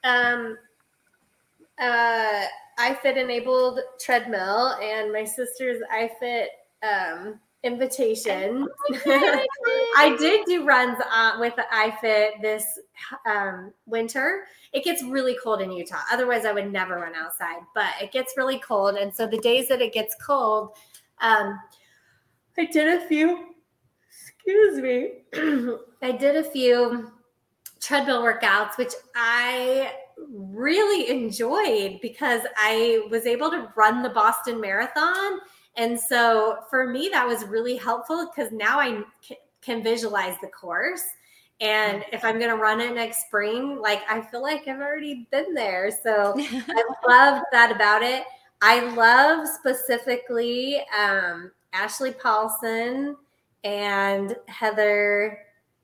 [0.04, 0.56] um
[1.78, 2.44] uh
[2.78, 6.46] ifit enabled treadmill and my sister's ifit
[6.82, 8.68] um invitation
[9.96, 12.64] I did do runs uh, with the iFit this
[13.26, 14.44] um, winter.
[14.72, 16.02] It gets really cold in Utah.
[16.12, 18.96] Otherwise, I would never run outside, but it gets really cold.
[18.96, 20.76] And so the days that it gets cold,
[21.20, 21.58] um,
[22.58, 23.54] I did a few,
[24.10, 25.22] excuse me,
[26.02, 27.12] I did a few
[27.80, 29.92] treadmill workouts, which I
[30.34, 35.38] really enjoyed because I was able to run the Boston Marathon.
[35.76, 39.02] And so for me, that was really helpful because now I
[39.62, 41.04] can visualize the course.
[41.60, 45.26] And if I'm going to run it next spring, like I feel like I've already
[45.30, 45.90] been there.
[46.02, 48.24] So I love that about it.
[48.60, 53.16] I love specifically um, Ashley Paulson
[53.62, 55.38] and Heather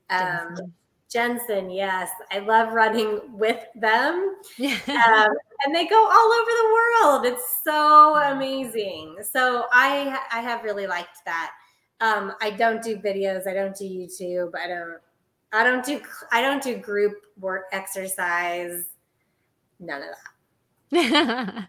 [0.09, 0.73] um,
[1.11, 1.69] Jensen.
[1.69, 4.35] Yes, I love running with them.
[4.59, 7.25] um, and they go all over the world.
[7.25, 9.17] It's so amazing.
[9.29, 11.51] So I I have really liked that.
[11.99, 13.47] Um, I don't do videos.
[13.47, 14.51] I don't do YouTube.
[14.55, 14.97] I don't.
[15.53, 16.01] I don't do.
[16.31, 18.85] I don't do group work exercise.
[19.79, 20.31] None of that.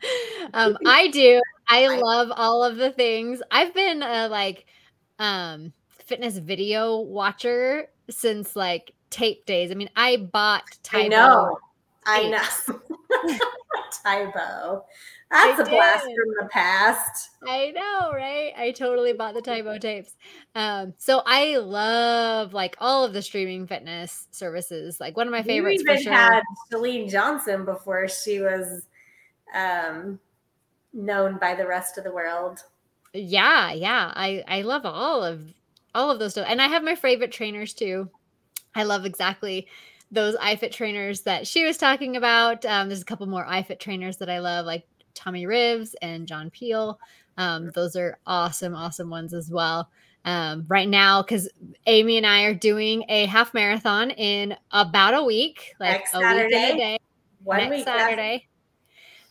[0.55, 1.41] um, I do.
[1.69, 3.43] I love all of the things.
[3.51, 4.67] I've been a like
[5.19, 5.73] um
[6.07, 9.71] fitness video watcher since like tape days.
[9.71, 11.15] I mean, I bought Tae Bo.
[11.15, 11.59] I know.
[12.07, 12.81] I know.
[14.05, 14.85] Tae Bo.
[15.31, 15.71] That's I a did.
[15.71, 17.31] blast from the past.
[17.49, 18.53] I know, right?
[18.57, 20.15] I totally bought the Tae Bo tapes.
[20.55, 25.01] Um, so I love like all of the streaming fitness services.
[25.01, 25.83] Like one of my favorites.
[25.83, 26.13] You even sure.
[26.13, 28.87] had Chalene Johnson before she was
[29.55, 30.19] um,
[30.93, 32.63] known by the rest of the world.
[33.15, 34.13] Yeah, yeah.
[34.15, 35.43] I I love all of
[35.95, 38.11] all of those stuff, and I have my favorite trainers too.
[38.75, 39.67] I love exactly
[40.11, 42.65] those iFit trainers that she was talking about.
[42.65, 46.51] Um, there's a couple more iFit trainers that I love, like Tommy Rivs and John
[46.51, 46.99] Peel.
[47.39, 49.89] Um, those are awesome, awesome ones as well.
[50.25, 51.49] Um, right now, because
[51.87, 56.21] Amy and I are doing a half marathon in about a week, like next a
[56.21, 56.45] Saturday.
[56.45, 56.99] week and a day.
[57.43, 58.49] One next week, Saturday.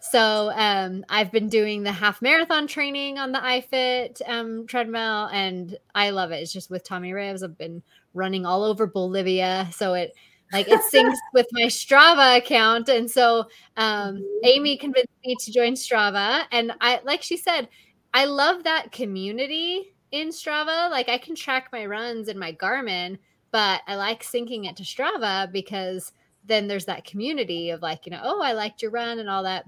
[0.01, 5.77] So um, I've been doing the half marathon training on the iFit um, treadmill, and
[5.93, 6.37] I love it.
[6.37, 7.43] It's just with Tommy Rivs.
[7.43, 10.13] I've been running all over Bolivia, so it
[10.51, 12.89] like it syncs with my Strava account.
[12.89, 13.47] And so
[13.77, 14.23] um, mm-hmm.
[14.43, 17.69] Amy convinced me to join Strava, and I like she said,
[18.13, 20.89] I love that community in Strava.
[20.89, 23.17] Like I can track my runs in my Garmin,
[23.51, 26.11] but I like syncing it to Strava because
[26.45, 29.43] then there's that community of like you know, oh, I liked your run and all
[29.43, 29.65] that.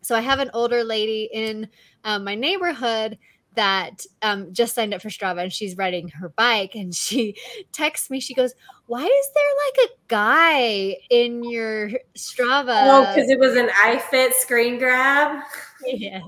[0.00, 1.68] So I have an older lady in
[2.04, 3.18] um, my neighborhood
[3.58, 7.34] that um, just signed up for Strava and she's riding her bike and she
[7.72, 8.20] texts me.
[8.20, 8.54] She goes,
[8.86, 12.84] Why is there like a guy in your Strava?
[12.86, 15.42] Oh, because it was an iFit screen grab.
[15.84, 16.22] Yes.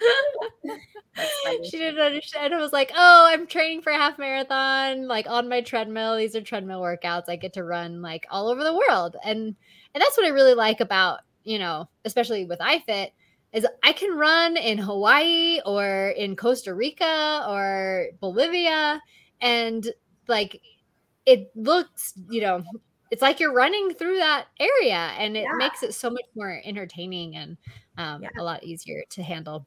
[1.62, 2.52] she didn't understand.
[2.52, 6.16] I was like, oh, I'm training for a half marathon, like on my treadmill.
[6.16, 7.28] These are treadmill workouts.
[7.28, 9.14] I get to run like all over the world.
[9.24, 9.54] And
[9.94, 13.10] and that's what I really like about you know, especially with iFit,
[13.52, 19.00] is I can run in Hawaii or in Costa Rica or Bolivia
[19.40, 19.86] and
[20.28, 20.60] like
[21.26, 22.62] it looks, you know,
[23.10, 25.56] it's like you're running through that area and it yeah.
[25.56, 27.56] makes it so much more entertaining and
[27.98, 28.30] um, yeah.
[28.38, 29.66] a lot easier to handle.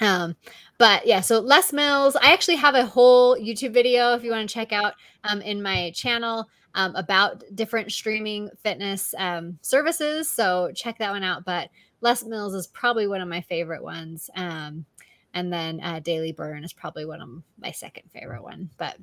[0.00, 0.36] Um,
[0.78, 4.48] but yeah, so Les Mills, I actually have a whole YouTube video if you want
[4.48, 10.30] to check out um, in my channel um, about different streaming fitness um, services.
[10.30, 11.44] So check that one out.
[11.44, 11.70] But
[12.00, 14.30] Les Mills is probably one of my favorite ones.
[14.34, 14.86] Um,
[15.34, 18.70] and then uh, Daily Burn is probably one of my second favorite one.
[18.78, 18.96] But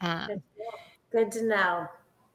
[0.00, 0.42] um,
[1.12, 1.86] good to know.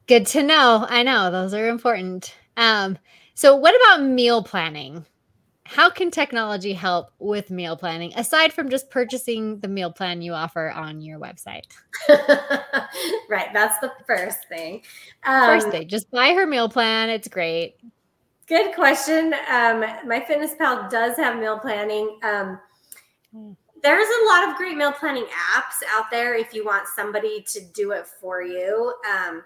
[0.06, 0.86] Good to know.
[0.88, 2.34] I know those are important.
[2.56, 2.98] Um,
[3.34, 5.06] so, what about meal planning?
[5.64, 10.32] How can technology help with meal planning aside from just purchasing the meal plan you
[10.32, 11.62] offer on your website?
[13.28, 14.82] right, that's the first thing.
[15.24, 17.10] Um, first thing, just buy her meal plan.
[17.10, 17.76] It's great.
[18.52, 19.32] Good question.
[19.50, 22.18] Um, my Fitness Pal does have meal planning.
[22.22, 22.60] Um,
[23.82, 27.62] there's a lot of great meal planning apps out there if you want somebody to
[27.72, 28.92] do it for you.
[29.10, 29.42] Um,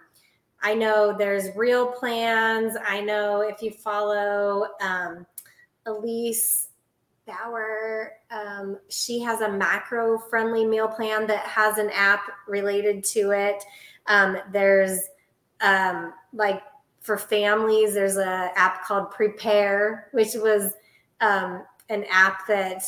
[0.61, 2.77] I know there's Real Plans.
[2.85, 5.25] I know if you follow um,
[5.87, 6.71] Elise
[7.29, 8.11] Bauer.
[8.33, 13.63] Um, she has a macro friendly meal plan that has an app related to it.
[14.09, 14.99] Um, there's
[15.61, 16.61] um, like
[17.07, 20.75] for families, there's an app called Prepare, which was
[21.21, 22.83] um, an app that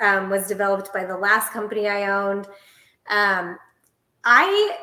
[0.00, 2.46] um, was developed by the last company I owned.
[3.10, 3.58] Um,
[4.24, 4.76] I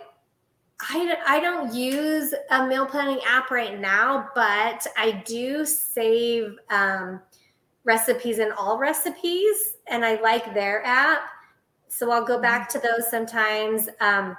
[0.81, 7.21] I, I don't use a meal planning app right now, but I do save um,
[7.85, 11.21] recipes in all recipes, and I like their app.
[11.87, 13.87] So I'll go back to those sometimes.
[14.01, 14.35] Um,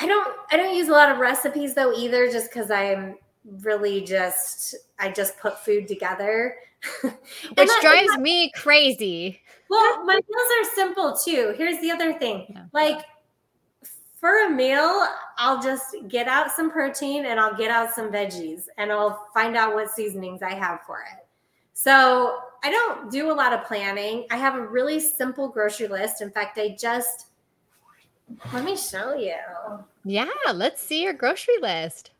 [0.00, 3.16] I don't I don't use a lot of recipes though either, just because I'm
[3.62, 6.56] really just I just put food together,
[7.02, 9.40] which drives me crazy.
[9.68, 11.54] Well, my meals are simple too.
[11.56, 12.64] Here's the other thing, yeah.
[12.72, 13.04] like
[14.20, 15.06] for a meal,
[15.38, 19.56] I'll just get out some protein and I'll get out some veggies and I'll find
[19.56, 21.26] out what seasonings I have for it.
[21.72, 24.26] So I don't do a lot of planning.
[24.30, 26.20] I have a really simple grocery list.
[26.20, 27.28] In fact, I just
[28.52, 29.34] let me show you.
[30.04, 32.10] Yeah, let's see your grocery list.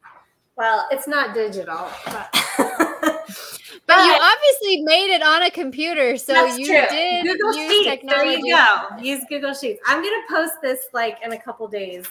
[0.57, 2.29] Well, it's not digital, but,
[2.59, 6.83] but you obviously made it on a computer, so you true.
[6.91, 7.89] did Google use Sheets.
[7.89, 8.29] Technology.
[8.29, 8.89] There you go.
[9.01, 9.81] Use Google Sheets.
[9.87, 12.05] I'm gonna post this like in a couple days,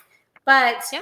[0.45, 1.01] but yeah.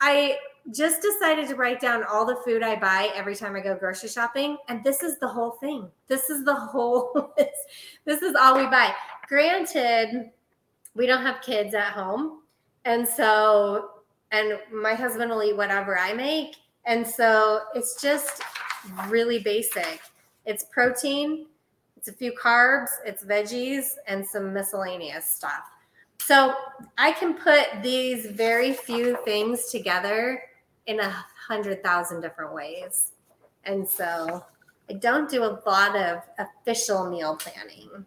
[0.00, 0.36] I
[0.70, 4.08] just decided to write down all the food I buy every time I go grocery
[4.08, 5.88] shopping, and this is the whole thing.
[6.06, 7.32] This is the whole.
[7.36, 7.48] this,
[8.04, 8.94] this is all we buy.
[9.26, 10.30] Granted,
[10.94, 12.41] we don't have kids at home,
[12.84, 13.90] and so
[14.32, 16.56] and my husband will eat whatever I make.
[16.84, 18.42] And so it's just
[19.06, 20.00] really basic.
[20.46, 21.46] It's protein,
[21.96, 25.62] it's a few carbs, it's veggies, and some miscellaneous stuff.
[26.18, 26.54] So
[26.98, 30.42] I can put these very few things together
[30.86, 33.12] in a hundred thousand different ways.
[33.64, 34.44] And so
[34.90, 38.04] I don't do a lot of official meal planning.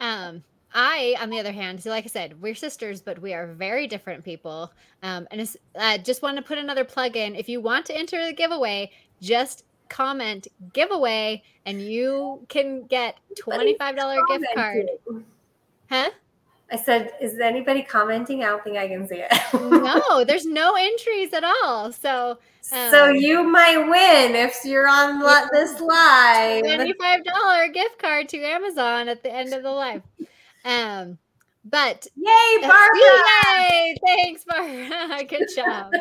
[0.00, 3.46] Um, I, on the other hand, so like I said, we're sisters, but we are
[3.46, 4.72] very different people.
[5.02, 7.34] Um, and I uh, just want to put another plug in.
[7.34, 13.76] If you want to enter the giveaway, just comment giveaway, and you can get twenty
[13.76, 14.86] five dollar gift card.
[15.90, 16.10] Huh?
[16.72, 18.42] I said, is anybody commenting?
[18.42, 19.30] I don't think I can see it.
[19.52, 21.92] no, there's no entries at all.
[21.92, 22.38] So,
[22.72, 25.20] um, so you might win if you're on
[25.52, 26.64] this live.
[26.64, 30.02] Twenty-five dollar gift card to Amazon at the end of the live.
[30.64, 31.18] Um,
[31.64, 33.70] but yay, Barbara!
[33.70, 33.96] Yay!
[34.04, 35.24] Thanks, Barbara.
[35.28, 35.92] good job.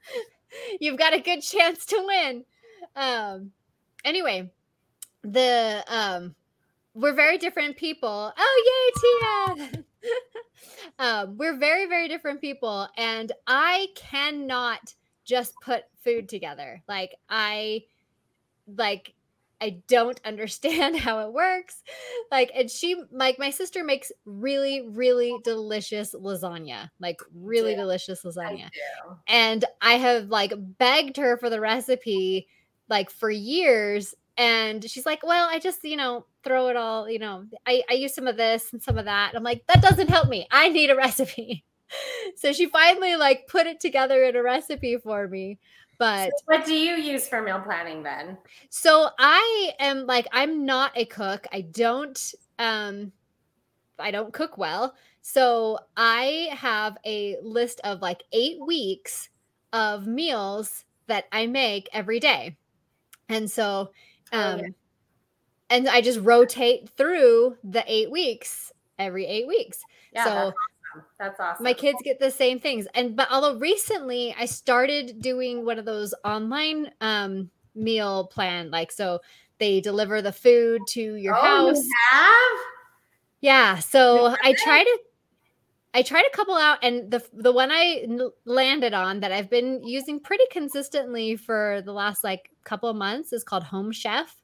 [0.80, 2.44] You've got a good chance to win.
[2.96, 3.52] Um,
[4.04, 4.50] anyway,
[5.22, 6.34] the um,
[6.94, 8.32] we're very different people.
[8.36, 9.84] Oh, yay, Tia!
[10.98, 16.82] um, we're very, very different people, and I cannot just put food together.
[16.88, 17.84] Like I,
[18.76, 19.12] like
[19.60, 21.82] I don't understand how it works.
[22.30, 28.66] Like, and she, like, my sister makes really, really delicious lasagna, like, really delicious lasagna.
[28.66, 28.70] I
[29.26, 32.48] and I have, like, begged her for the recipe,
[32.88, 34.14] like, for years.
[34.36, 37.94] And she's like, well, I just, you know, throw it all, you know, I, I
[37.94, 39.32] use some of this and some of that.
[39.34, 40.46] I'm like, that doesn't help me.
[40.50, 41.64] I need a recipe.
[42.36, 45.58] so she finally, like, put it together in a recipe for me.
[45.98, 48.38] But so what do you use for meal planning then?
[48.70, 51.46] So I am like I'm not a cook.
[51.52, 53.12] I don't um
[53.98, 54.94] I don't cook well.
[55.22, 59.28] So I have a list of like 8 weeks
[59.72, 62.56] of meals that I make every day.
[63.28, 63.90] And so
[64.32, 64.62] um oh, yeah.
[64.66, 64.74] Um,
[65.70, 69.82] and I just rotate through the 8 weeks every 8 weeks.
[70.12, 70.52] Yeah, so
[71.18, 71.64] that's awesome.
[71.64, 72.86] My kids get the same things.
[72.94, 78.92] And but although recently I started doing one of those online um meal plan, like
[78.92, 79.20] so
[79.58, 81.84] they deliver the food to your oh, house.
[81.84, 82.58] You have?
[83.40, 83.78] Yeah.
[83.78, 84.98] So I tried to
[85.94, 88.06] I tried a couple out, and the the one I
[88.44, 93.32] landed on that I've been using pretty consistently for the last like couple of months
[93.32, 94.34] is called Home Chef.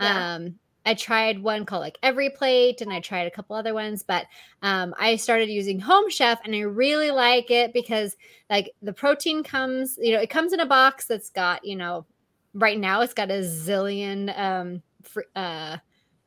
[0.00, 0.34] Yeah.
[0.34, 4.04] Um, I tried one called like Every Plate and I tried a couple other ones,
[4.04, 4.26] but
[4.62, 8.16] um, I started using Home Chef and I really like it because
[8.48, 12.06] like the protein comes, you know, it comes in a box that's got, you know,
[12.54, 15.76] right now it's got a zillion um, fr- uh,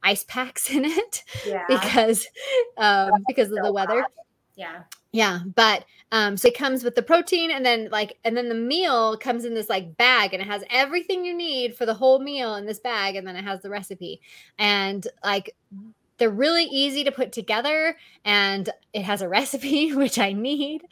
[0.03, 1.65] ice packs in it yeah.
[1.69, 2.27] because
[2.77, 4.05] um, because of the weather.
[4.59, 4.83] Yeah.
[5.13, 8.55] Yeah, but um so it comes with the protein and then like and then the
[8.55, 12.19] meal comes in this like bag and it has everything you need for the whole
[12.19, 14.19] meal in this bag and then it has the recipe.
[14.57, 15.55] And like
[16.17, 20.83] they're really easy to put together and it has a recipe which I need.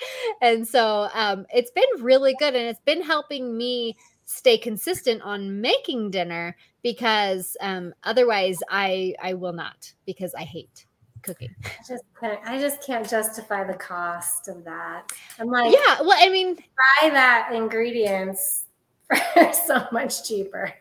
[0.41, 5.61] And so um it's been really good and it's been helping me stay consistent on
[5.61, 10.86] making dinner because um otherwise I I will not because I hate
[11.28, 11.53] cooking.
[11.63, 15.11] I just I just can't justify the cost of that.
[15.39, 16.01] I'm like, yeah.
[16.01, 18.65] Well, I mean, buy that ingredients
[19.34, 20.73] for so much cheaper.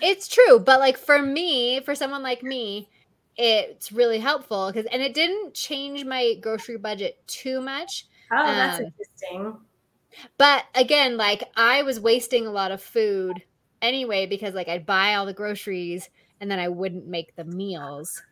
[0.00, 2.88] It's true, but like for me, for someone like me,
[3.36, 8.06] it's really helpful because and it didn't change my grocery budget too much.
[8.30, 9.56] Oh, that's um, interesting.
[10.38, 13.42] But again, like I was wasting a lot of food
[13.82, 16.08] anyway because like I'd buy all the groceries
[16.40, 18.22] and then I wouldn't make the meals.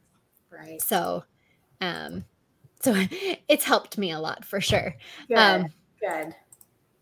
[0.52, 0.80] Right.
[0.80, 1.24] So,
[1.80, 2.24] um,
[2.80, 2.94] so
[3.48, 4.94] it's helped me a lot for sure.
[5.28, 5.38] Good.
[5.38, 5.66] Um,
[6.00, 6.34] Good.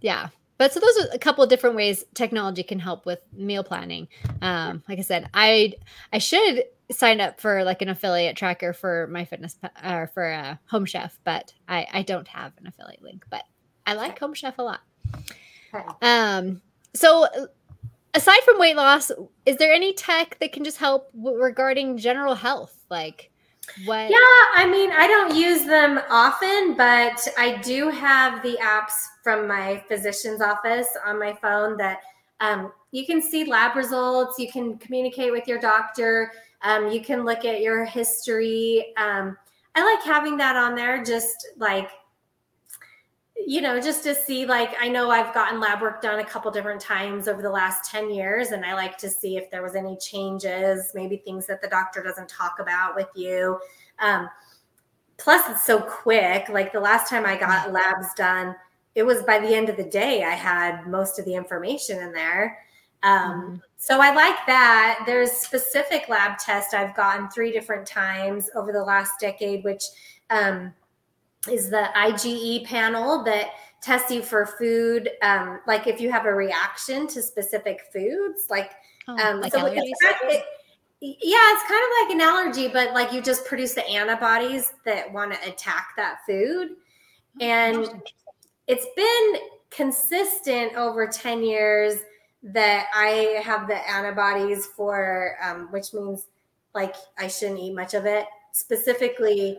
[0.01, 0.29] Yeah.
[0.59, 4.09] But so those are a couple of different ways technology can help with meal planning.
[4.43, 5.73] Um, like I said, I
[6.13, 10.57] I should sign up for like an affiliate tracker for my fitness or for uh,
[10.67, 13.45] Home Chef, but I I don't have an affiliate link, but
[13.87, 14.81] I like Home Chef a lot.
[16.03, 16.61] Um,
[16.95, 17.27] so
[18.13, 19.11] aside from weight loss,
[19.47, 23.31] is there any tech that can just help w- regarding general health, like?
[23.85, 24.11] What?
[24.11, 24.17] Yeah,
[24.55, 28.93] I mean, I don't use them often, but I do have the apps
[29.23, 32.01] from my physician's office on my phone that
[32.41, 37.25] um, you can see lab results, you can communicate with your doctor, um, you can
[37.25, 38.93] look at your history.
[38.97, 39.37] Um,
[39.75, 41.91] I like having that on there, just like
[43.47, 46.51] you know, just to see, like, I know I've gotten lab work done a couple
[46.51, 49.75] different times over the last 10 years, and I like to see if there was
[49.75, 53.59] any changes, maybe things that the doctor doesn't talk about with you.
[53.99, 54.29] Um,
[55.17, 56.49] plus, it's so quick.
[56.49, 58.55] Like, the last time I got labs done,
[58.95, 62.13] it was by the end of the day, I had most of the information in
[62.13, 62.59] there.
[63.03, 63.57] Um, mm-hmm.
[63.77, 65.05] So I like that.
[65.07, 69.85] There's specific lab tests I've gotten three different times over the last decade, which
[70.29, 70.73] um,
[71.49, 73.49] is the IgE panel that
[73.81, 75.11] tests you for food.
[75.23, 78.73] Um, like if you have a reaction to specific foods, like,
[79.09, 80.45] oh, um, like so it, it,
[81.01, 85.11] yeah, it's kind of like an allergy, but like you just produce the antibodies that
[85.11, 86.73] want to attack that food.
[87.41, 88.03] Oh, and
[88.67, 92.01] it's been consistent over 10 years
[92.43, 96.27] that I have the antibodies for, um, which means
[96.75, 99.59] like I shouldn't eat much of it, specifically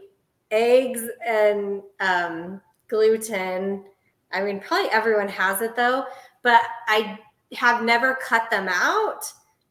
[0.52, 3.84] eggs and um, gluten.
[4.32, 6.06] I mean, probably everyone has it though,
[6.44, 7.20] but I
[7.54, 9.24] have never cut them out.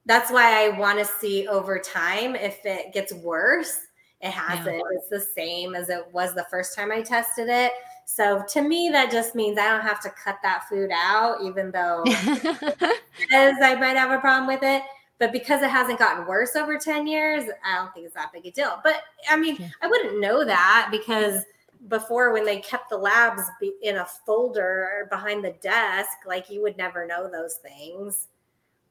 [0.06, 3.76] That's why I want to see over time if it gets worse.
[4.20, 4.76] It hasn't.
[4.76, 4.82] Yeah.
[4.92, 7.72] It's the same as it was the first time I tested it.
[8.04, 11.70] So to me, that just means I don't have to cut that food out, even
[11.70, 14.82] though as I might have a problem with it.
[15.20, 18.46] But because it hasn't gotten worse over 10 years, I don't think it's that big
[18.46, 18.80] a deal.
[18.82, 19.68] But I mean, yeah.
[19.82, 21.44] I wouldn't know that because
[21.88, 23.42] before when they kept the labs
[23.82, 28.28] in a folder behind the desk, like you would never know those things.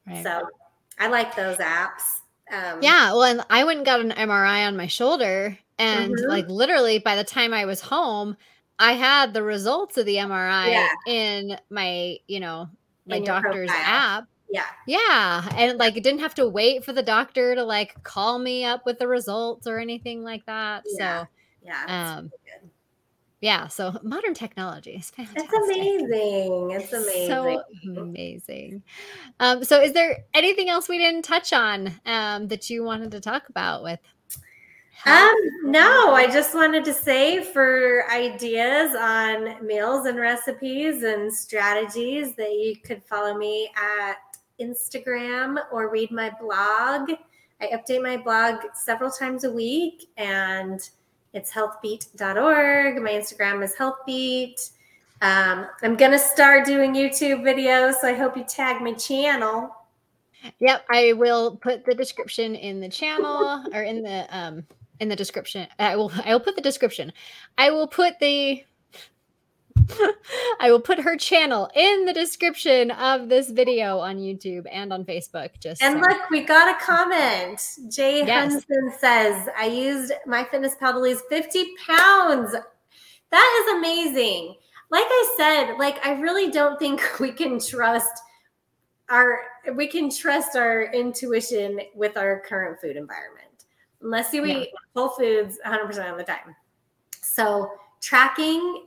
[0.07, 0.23] Right.
[0.23, 0.47] So
[0.99, 2.21] I like those apps.
[2.51, 6.29] Um, yeah, well, and I went and got an MRI on my shoulder, and mm-hmm.
[6.29, 8.37] like literally by the time I was home,
[8.79, 10.89] I had the results of the MRI yeah.
[11.05, 12.69] in my, you know,
[13.05, 14.25] my in doctor's app.
[14.51, 14.65] Yeah.
[14.87, 15.47] Yeah.
[15.55, 18.99] And like didn't have to wait for the doctor to like call me up with
[18.99, 20.83] the results or anything like that.
[20.87, 21.23] Yeah.
[21.23, 21.27] So
[21.63, 22.15] yeah.
[22.17, 22.31] Um
[23.41, 25.49] yeah, so modern technology is fantastic.
[25.49, 26.71] It's amazing.
[26.71, 27.27] It's amazing.
[27.27, 27.63] So
[28.01, 28.83] amazing.
[29.39, 33.21] Um, so is there anything else we didn't touch on um, that you wanted to
[33.21, 33.99] talk about with
[35.05, 35.33] um,
[35.63, 42.51] no, I just wanted to say for ideas on meals and recipes and strategies that
[42.51, 44.17] you could follow me at
[44.59, 47.11] Instagram or read my blog.
[47.61, 50.79] I update my blog several times a week and
[51.33, 53.01] it's healthbeet.org.
[53.01, 54.71] My Instagram is healthbeet.
[55.21, 59.75] Um, I'm going to start doing YouTube videos, so I hope you tag my channel.
[60.59, 64.65] Yep, I will put the description in the channel or in the um
[64.99, 65.67] in the description.
[65.77, 67.11] I will I will put the description.
[67.57, 68.63] I will put the
[70.59, 75.05] I will put her channel in the description of this video on YouTube and on
[75.05, 75.59] Facebook.
[75.59, 75.99] Just and so.
[75.99, 77.61] look, we got a comment.
[77.89, 78.53] Jay yes.
[78.53, 82.55] Hunson says, "I used my fitness pal to lose 50 pounds.
[83.31, 84.55] That is amazing."
[84.91, 88.21] Like I said, like I really don't think we can trust
[89.09, 89.41] our
[89.75, 93.65] we can trust our intuition with our current food environment
[94.01, 94.59] unless you yeah.
[94.59, 96.55] eat whole foods 100% of the time.
[97.21, 97.71] So
[98.01, 98.85] tracking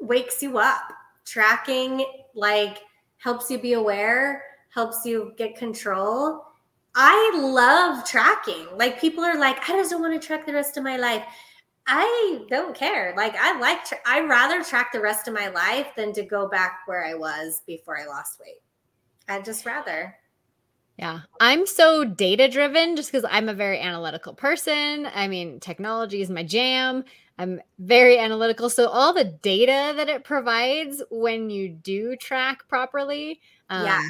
[0.00, 0.92] wakes you up.
[1.24, 2.78] Tracking like
[3.18, 6.44] helps you be aware, helps you get control.
[6.94, 8.66] I love tracking.
[8.76, 11.24] Like people are like, I just don't want to track the rest of my life.
[11.86, 13.14] I don't care.
[13.16, 16.48] Like I like tra- I rather track the rest of my life than to go
[16.48, 18.62] back where I was before I lost weight.
[19.28, 20.16] I'd just rather.
[20.96, 21.20] Yeah.
[21.40, 25.08] I'm so data driven just because I'm a very analytical person.
[25.12, 27.04] I mean, technology is my jam.
[27.38, 28.70] I'm very analytical.
[28.70, 34.02] So, all the data that it provides when you do track properly, um, yeah.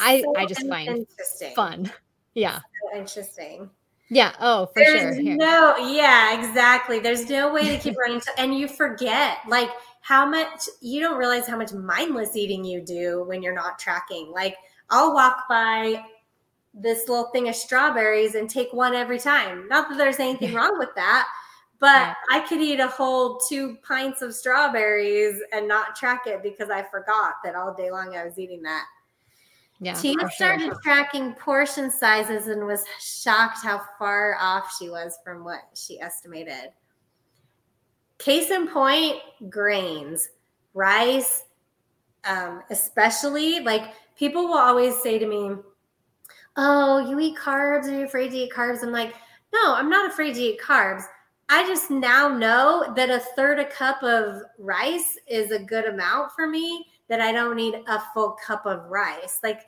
[0.00, 1.06] I, so I just find
[1.54, 1.92] fun.
[2.36, 2.58] Yeah.
[2.58, 3.70] So interesting.
[4.10, 4.32] Yeah.
[4.38, 5.14] Oh, for There's sure.
[5.14, 5.36] Here.
[5.36, 6.98] No, yeah, exactly.
[6.98, 8.20] There's no way to keep running.
[8.20, 9.70] To, and you forget, like,
[10.02, 14.30] how much you don't realize how much mindless eating you do when you're not tracking.
[14.32, 14.54] Like,
[14.90, 16.04] I'll walk by
[16.74, 19.66] this little thing of strawberries and take one every time.
[19.68, 21.26] Not that there's anything wrong with that,
[21.78, 22.14] but yeah.
[22.30, 26.82] I could eat a whole two pints of strawberries and not track it because I
[26.84, 28.84] forgot that all day long I was eating that.
[29.80, 29.94] Yeah.
[29.94, 30.30] Sure.
[30.30, 36.00] started tracking portion sizes and was shocked how far off she was from what she
[36.00, 36.70] estimated.
[38.18, 39.16] Case in point,
[39.50, 40.30] grains,
[40.72, 41.44] rice,
[42.24, 45.56] um, especially like people will always say to me,
[46.56, 47.84] Oh, you eat carbs?
[47.84, 48.82] Are you afraid to eat carbs?
[48.82, 49.14] I'm like,
[49.52, 51.02] No, I'm not afraid to eat carbs.
[51.48, 56.32] I just now know that a third a cup of rice is a good amount
[56.32, 59.38] for me, that I don't need a full cup of rice.
[59.42, 59.62] Like,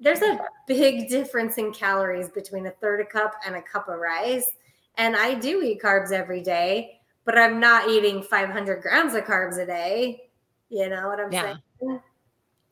[0.00, 3.98] there's a big difference in calories between a third a cup and a cup of
[4.00, 4.50] rice.
[4.96, 9.58] And I do eat carbs every day, but I'm not eating 500 grams of carbs
[9.58, 10.30] a day.
[10.68, 11.56] You know what I'm Yeah.
[11.80, 12.00] saying?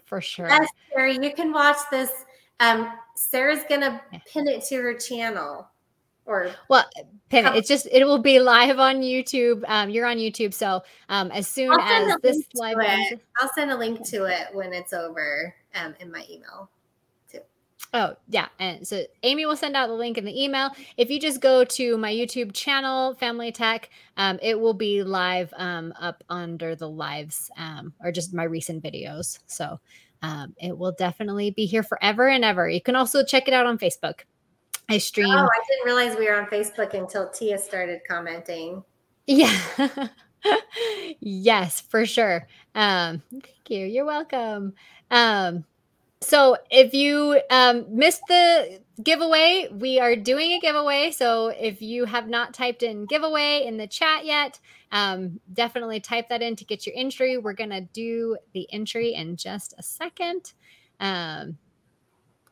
[0.05, 0.49] For sure.
[0.49, 2.11] Yes, Sarah, you can watch this.
[2.61, 4.21] Um, Sarah's gonna Yeah.
[4.27, 5.71] pin it to her channel.
[6.29, 6.85] Or Well,
[7.31, 9.65] Come- it's just it will be live on YouTube.
[9.67, 13.77] Um, you're on YouTube, so um, as soon as this live ends, I'll send a
[13.77, 16.71] link to it when it's over um, in my email.
[17.33, 17.41] Too.
[17.95, 18.49] Oh, yeah.
[18.59, 20.71] And so Amy will send out the link in the email.
[20.99, 25.53] If you just go to my YouTube channel, Family Tech, um, it will be live
[25.57, 29.39] um, up under the lives um, or just my recent videos.
[29.47, 29.81] So
[30.21, 32.69] um, it will definitely be here forever and ever.
[32.69, 34.21] You can also check it out on Facebook.
[34.89, 35.31] I stream.
[35.31, 38.83] Oh, I didn't realize we were on Facebook until Tia started commenting.
[39.27, 39.55] Yeah.
[41.21, 42.47] yes, for sure.
[42.75, 43.85] Um, thank you.
[43.85, 44.73] You're welcome.
[45.11, 45.65] Um,
[46.21, 51.11] so if you um, missed the giveaway, we are doing a giveaway.
[51.11, 54.59] So if you have not typed in giveaway in the chat yet,
[54.91, 57.37] um, definitely type that in to get your entry.
[57.37, 60.55] We're going to do the entry in just a second.
[60.99, 61.59] Um,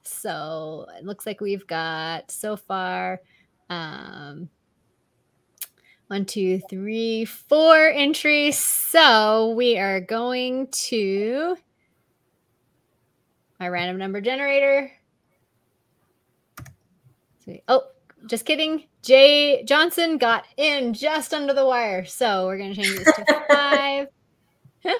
[0.07, 3.21] so it looks like we've got so far
[3.69, 4.49] um,
[6.09, 8.59] one, two, three, four entries.
[8.59, 11.57] So we are going to
[13.59, 14.93] my random number generator.
[17.69, 17.83] Oh,
[18.27, 18.85] just kidding.
[19.03, 22.05] Jay Johnson got in just under the wire.
[22.05, 24.09] So we're going to change this to five.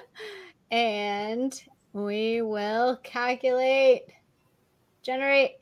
[0.71, 1.61] and
[1.93, 4.03] we will calculate,
[5.07, 5.53] generate.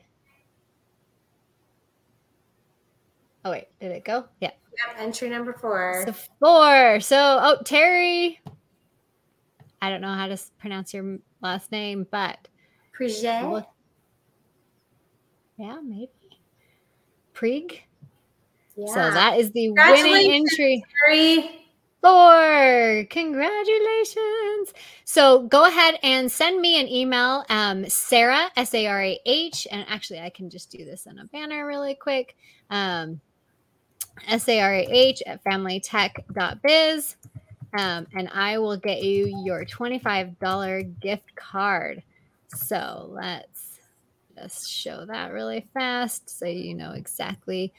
[3.45, 4.25] Oh, wait, did it go?
[4.41, 4.49] Yeah.
[4.87, 6.03] Yep, entry number four.
[6.07, 6.99] So four.
[6.99, 8.41] So, oh, Terry.
[9.81, 12.47] I don't know how to pronounce your last name, but.
[13.51, 13.67] Look-
[15.57, 16.09] yeah, maybe.
[17.33, 17.83] Prig.
[18.75, 18.87] Yeah.
[18.87, 20.83] So that is the winning entry.
[21.05, 21.64] Terry.
[22.05, 23.03] Four.
[23.09, 24.75] Congratulations.
[25.05, 29.67] So go ahead and send me an email, um, Sarah, S A R A H.
[29.71, 32.35] And actually, I can just do this in a banner really quick.
[32.69, 33.21] Um,
[34.27, 37.15] S A R A H at familytech.biz.
[37.75, 42.03] Um, and I will get you your $25 gift card.
[42.49, 43.79] So let's
[44.37, 47.73] just show that really fast so you know exactly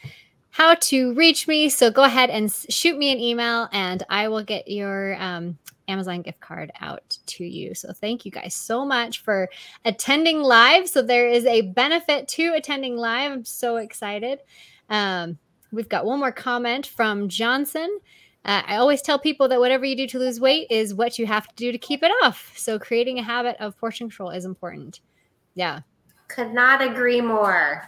[0.57, 1.69] how to reach me.
[1.69, 6.23] So go ahead and shoot me an email and I will get your um, Amazon
[6.23, 7.75] gift card out to you.
[7.75, 9.51] So thank you guys so much for
[9.85, 10.89] attending live.
[10.89, 13.33] So there is a benefit to attending live.
[13.33, 14.39] I'm so excited.
[14.89, 15.37] Um,
[15.73, 17.99] we've got one more comment from Johnson.
[18.47, 21.27] Uh, I always tell people that whatever you do to lose weight is what you
[21.27, 22.55] have to do to keep it off.
[22.57, 25.01] So creating a habit of portion control is important.
[25.55, 25.81] Yeah.
[26.29, 27.87] Could not agree more.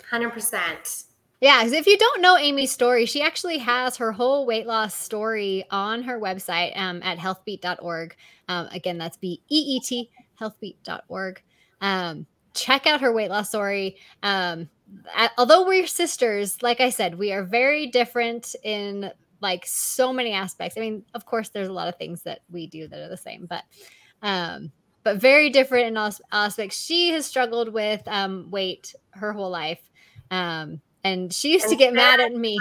[0.00, 1.04] 100%.
[1.44, 4.94] Yeah, because if you don't know Amy's story, she actually has her whole weight loss
[4.94, 8.16] story on her website um, at healthbeet.org.
[8.48, 11.42] Um, again, that's B E E T, healthbeet.org.
[11.82, 12.24] Um,
[12.54, 13.98] check out her weight loss story.
[14.22, 14.70] Um,
[15.36, 19.10] although we're sisters, like I said, we are very different in
[19.42, 20.78] like so many aspects.
[20.78, 23.18] I mean, of course, there's a lot of things that we do that are the
[23.18, 23.64] same, but
[24.22, 24.72] um,
[25.02, 26.78] but very different in aspects.
[26.78, 29.90] She has struggled with um, weight her whole life.
[30.30, 32.58] Um, and she used to get mad at me.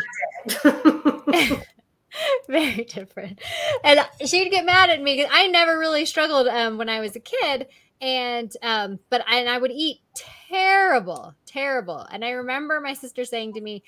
[2.48, 3.42] Very different.
[3.84, 7.16] And she'd get mad at me because I never really struggled um, when I was
[7.16, 7.68] a kid.
[8.02, 10.02] And um, but I, and I would eat
[10.50, 12.06] terrible, terrible.
[12.12, 13.82] And I remember my sister saying to me,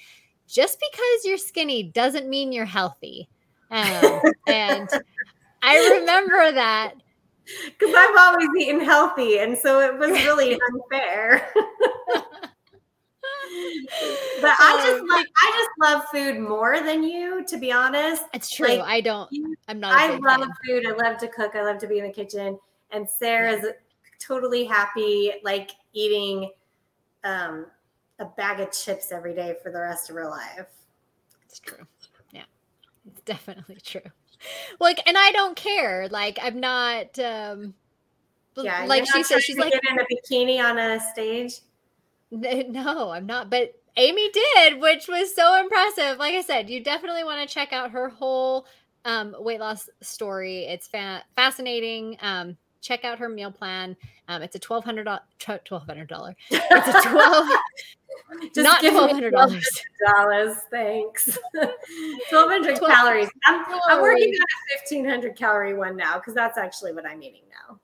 [0.48, 3.28] "Just because you're skinny doesn't mean you're healthy."
[3.70, 4.90] Um, and
[5.62, 6.94] I remember that
[7.68, 11.54] Because I've always eaten healthy, and so it was really unfair.
[14.42, 18.24] but I just Um, like I just love food more than you, to be honest.
[18.34, 18.68] It's true.
[18.68, 19.30] Like, I don't.
[19.68, 19.94] I'm not.
[19.94, 20.50] I love fan.
[20.66, 20.86] food.
[20.88, 21.56] I love to cook.
[21.56, 22.60] I love to be in the kitchen.
[22.92, 23.66] And Sarah's
[24.20, 26.52] totally happy, like eating
[27.24, 27.66] um,
[28.20, 30.68] a bag of chips every day for the rest of her life.
[31.48, 31.86] It's true.
[32.32, 32.44] Yeah.
[33.06, 34.02] It's definitely true.
[34.80, 36.08] Like, and I don't care.
[36.10, 37.74] Like, I'm not, um,
[38.58, 41.60] Yeah, like she said, she's like, in a bikini on a stage.
[42.44, 43.50] "N- no, I'm not.
[43.50, 46.18] But Amy did, which was so impressive.
[46.20, 48.66] Like I said, you definitely want to check out her whole
[49.06, 50.66] um, weight loss story.
[50.66, 52.18] It's fa- fascinating.
[52.22, 53.96] Um, check out her meal plan.
[54.28, 55.08] Um, it's a twelve hundred
[55.40, 56.36] twelve hundred dollar.
[56.50, 57.48] It's a twelve,
[58.54, 59.68] Just not twelve hundred dollars.
[60.14, 60.58] dollars.
[60.72, 61.38] Thanks.
[62.30, 63.30] Twelve hundred 12 calories.
[63.46, 67.22] I'm, I'm working on a fifteen hundred calorie one now because that's actually what I'm
[67.24, 67.80] eating now.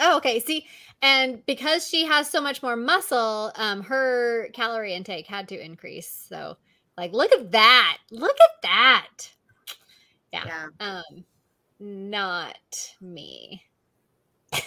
[0.00, 0.40] Oh, okay.
[0.40, 0.66] See,
[1.02, 6.26] and because she has so much more muscle, um, her calorie intake had to increase.
[6.28, 6.56] So,
[6.96, 7.98] like, look at that!
[8.10, 9.08] Look at that!
[10.32, 10.44] Yeah.
[10.46, 10.66] Yeah.
[10.80, 11.24] Um,
[11.80, 12.58] not
[13.00, 13.62] me.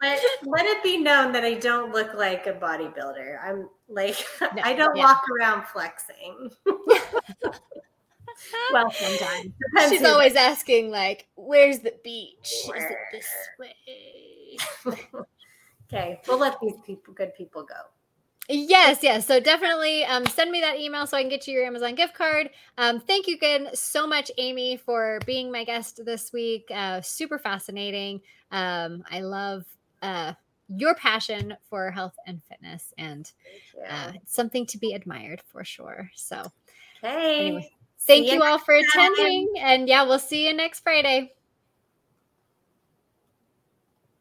[0.00, 3.38] But let it be known that I don't look like a bodybuilder.
[3.44, 5.04] I'm like No, I don't yeah.
[5.04, 6.50] walk around flexing.
[8.72, 12.38] well, sometimes Depends She's always asking, like, "Where's the beach?
[12.42, 13.26] Is it this
[13.58, 14.94] way?"
[15.92, 16.20] okay.
[16.26, 17.74] We'll let these people, good people, go.
[18.48, 19.26] Yes, yes.
[19.26, 22.14] So definitely um, send me that email so I can get you your Amazon gift
[22.14, 22.50] card.
[22.76, 26.64] Um, thank you again so much, Amy, for being my guest this week.
[26.74, 28.20] Uh, super fascinating.
[28.50, 29.64] Um, I love
[30.02, 30.32] uh,
[30.68, 33.30] your passion for health and fitness, and
[33.88, 36.10] uh, something to be admired for sure.
[36.14, 36.50] So,
[37.00, 37.38] hey.
[37.38, 37.70] anyway,
[38.06, 41.32] thank you all for attending, and yeah, we'll see you next Friday.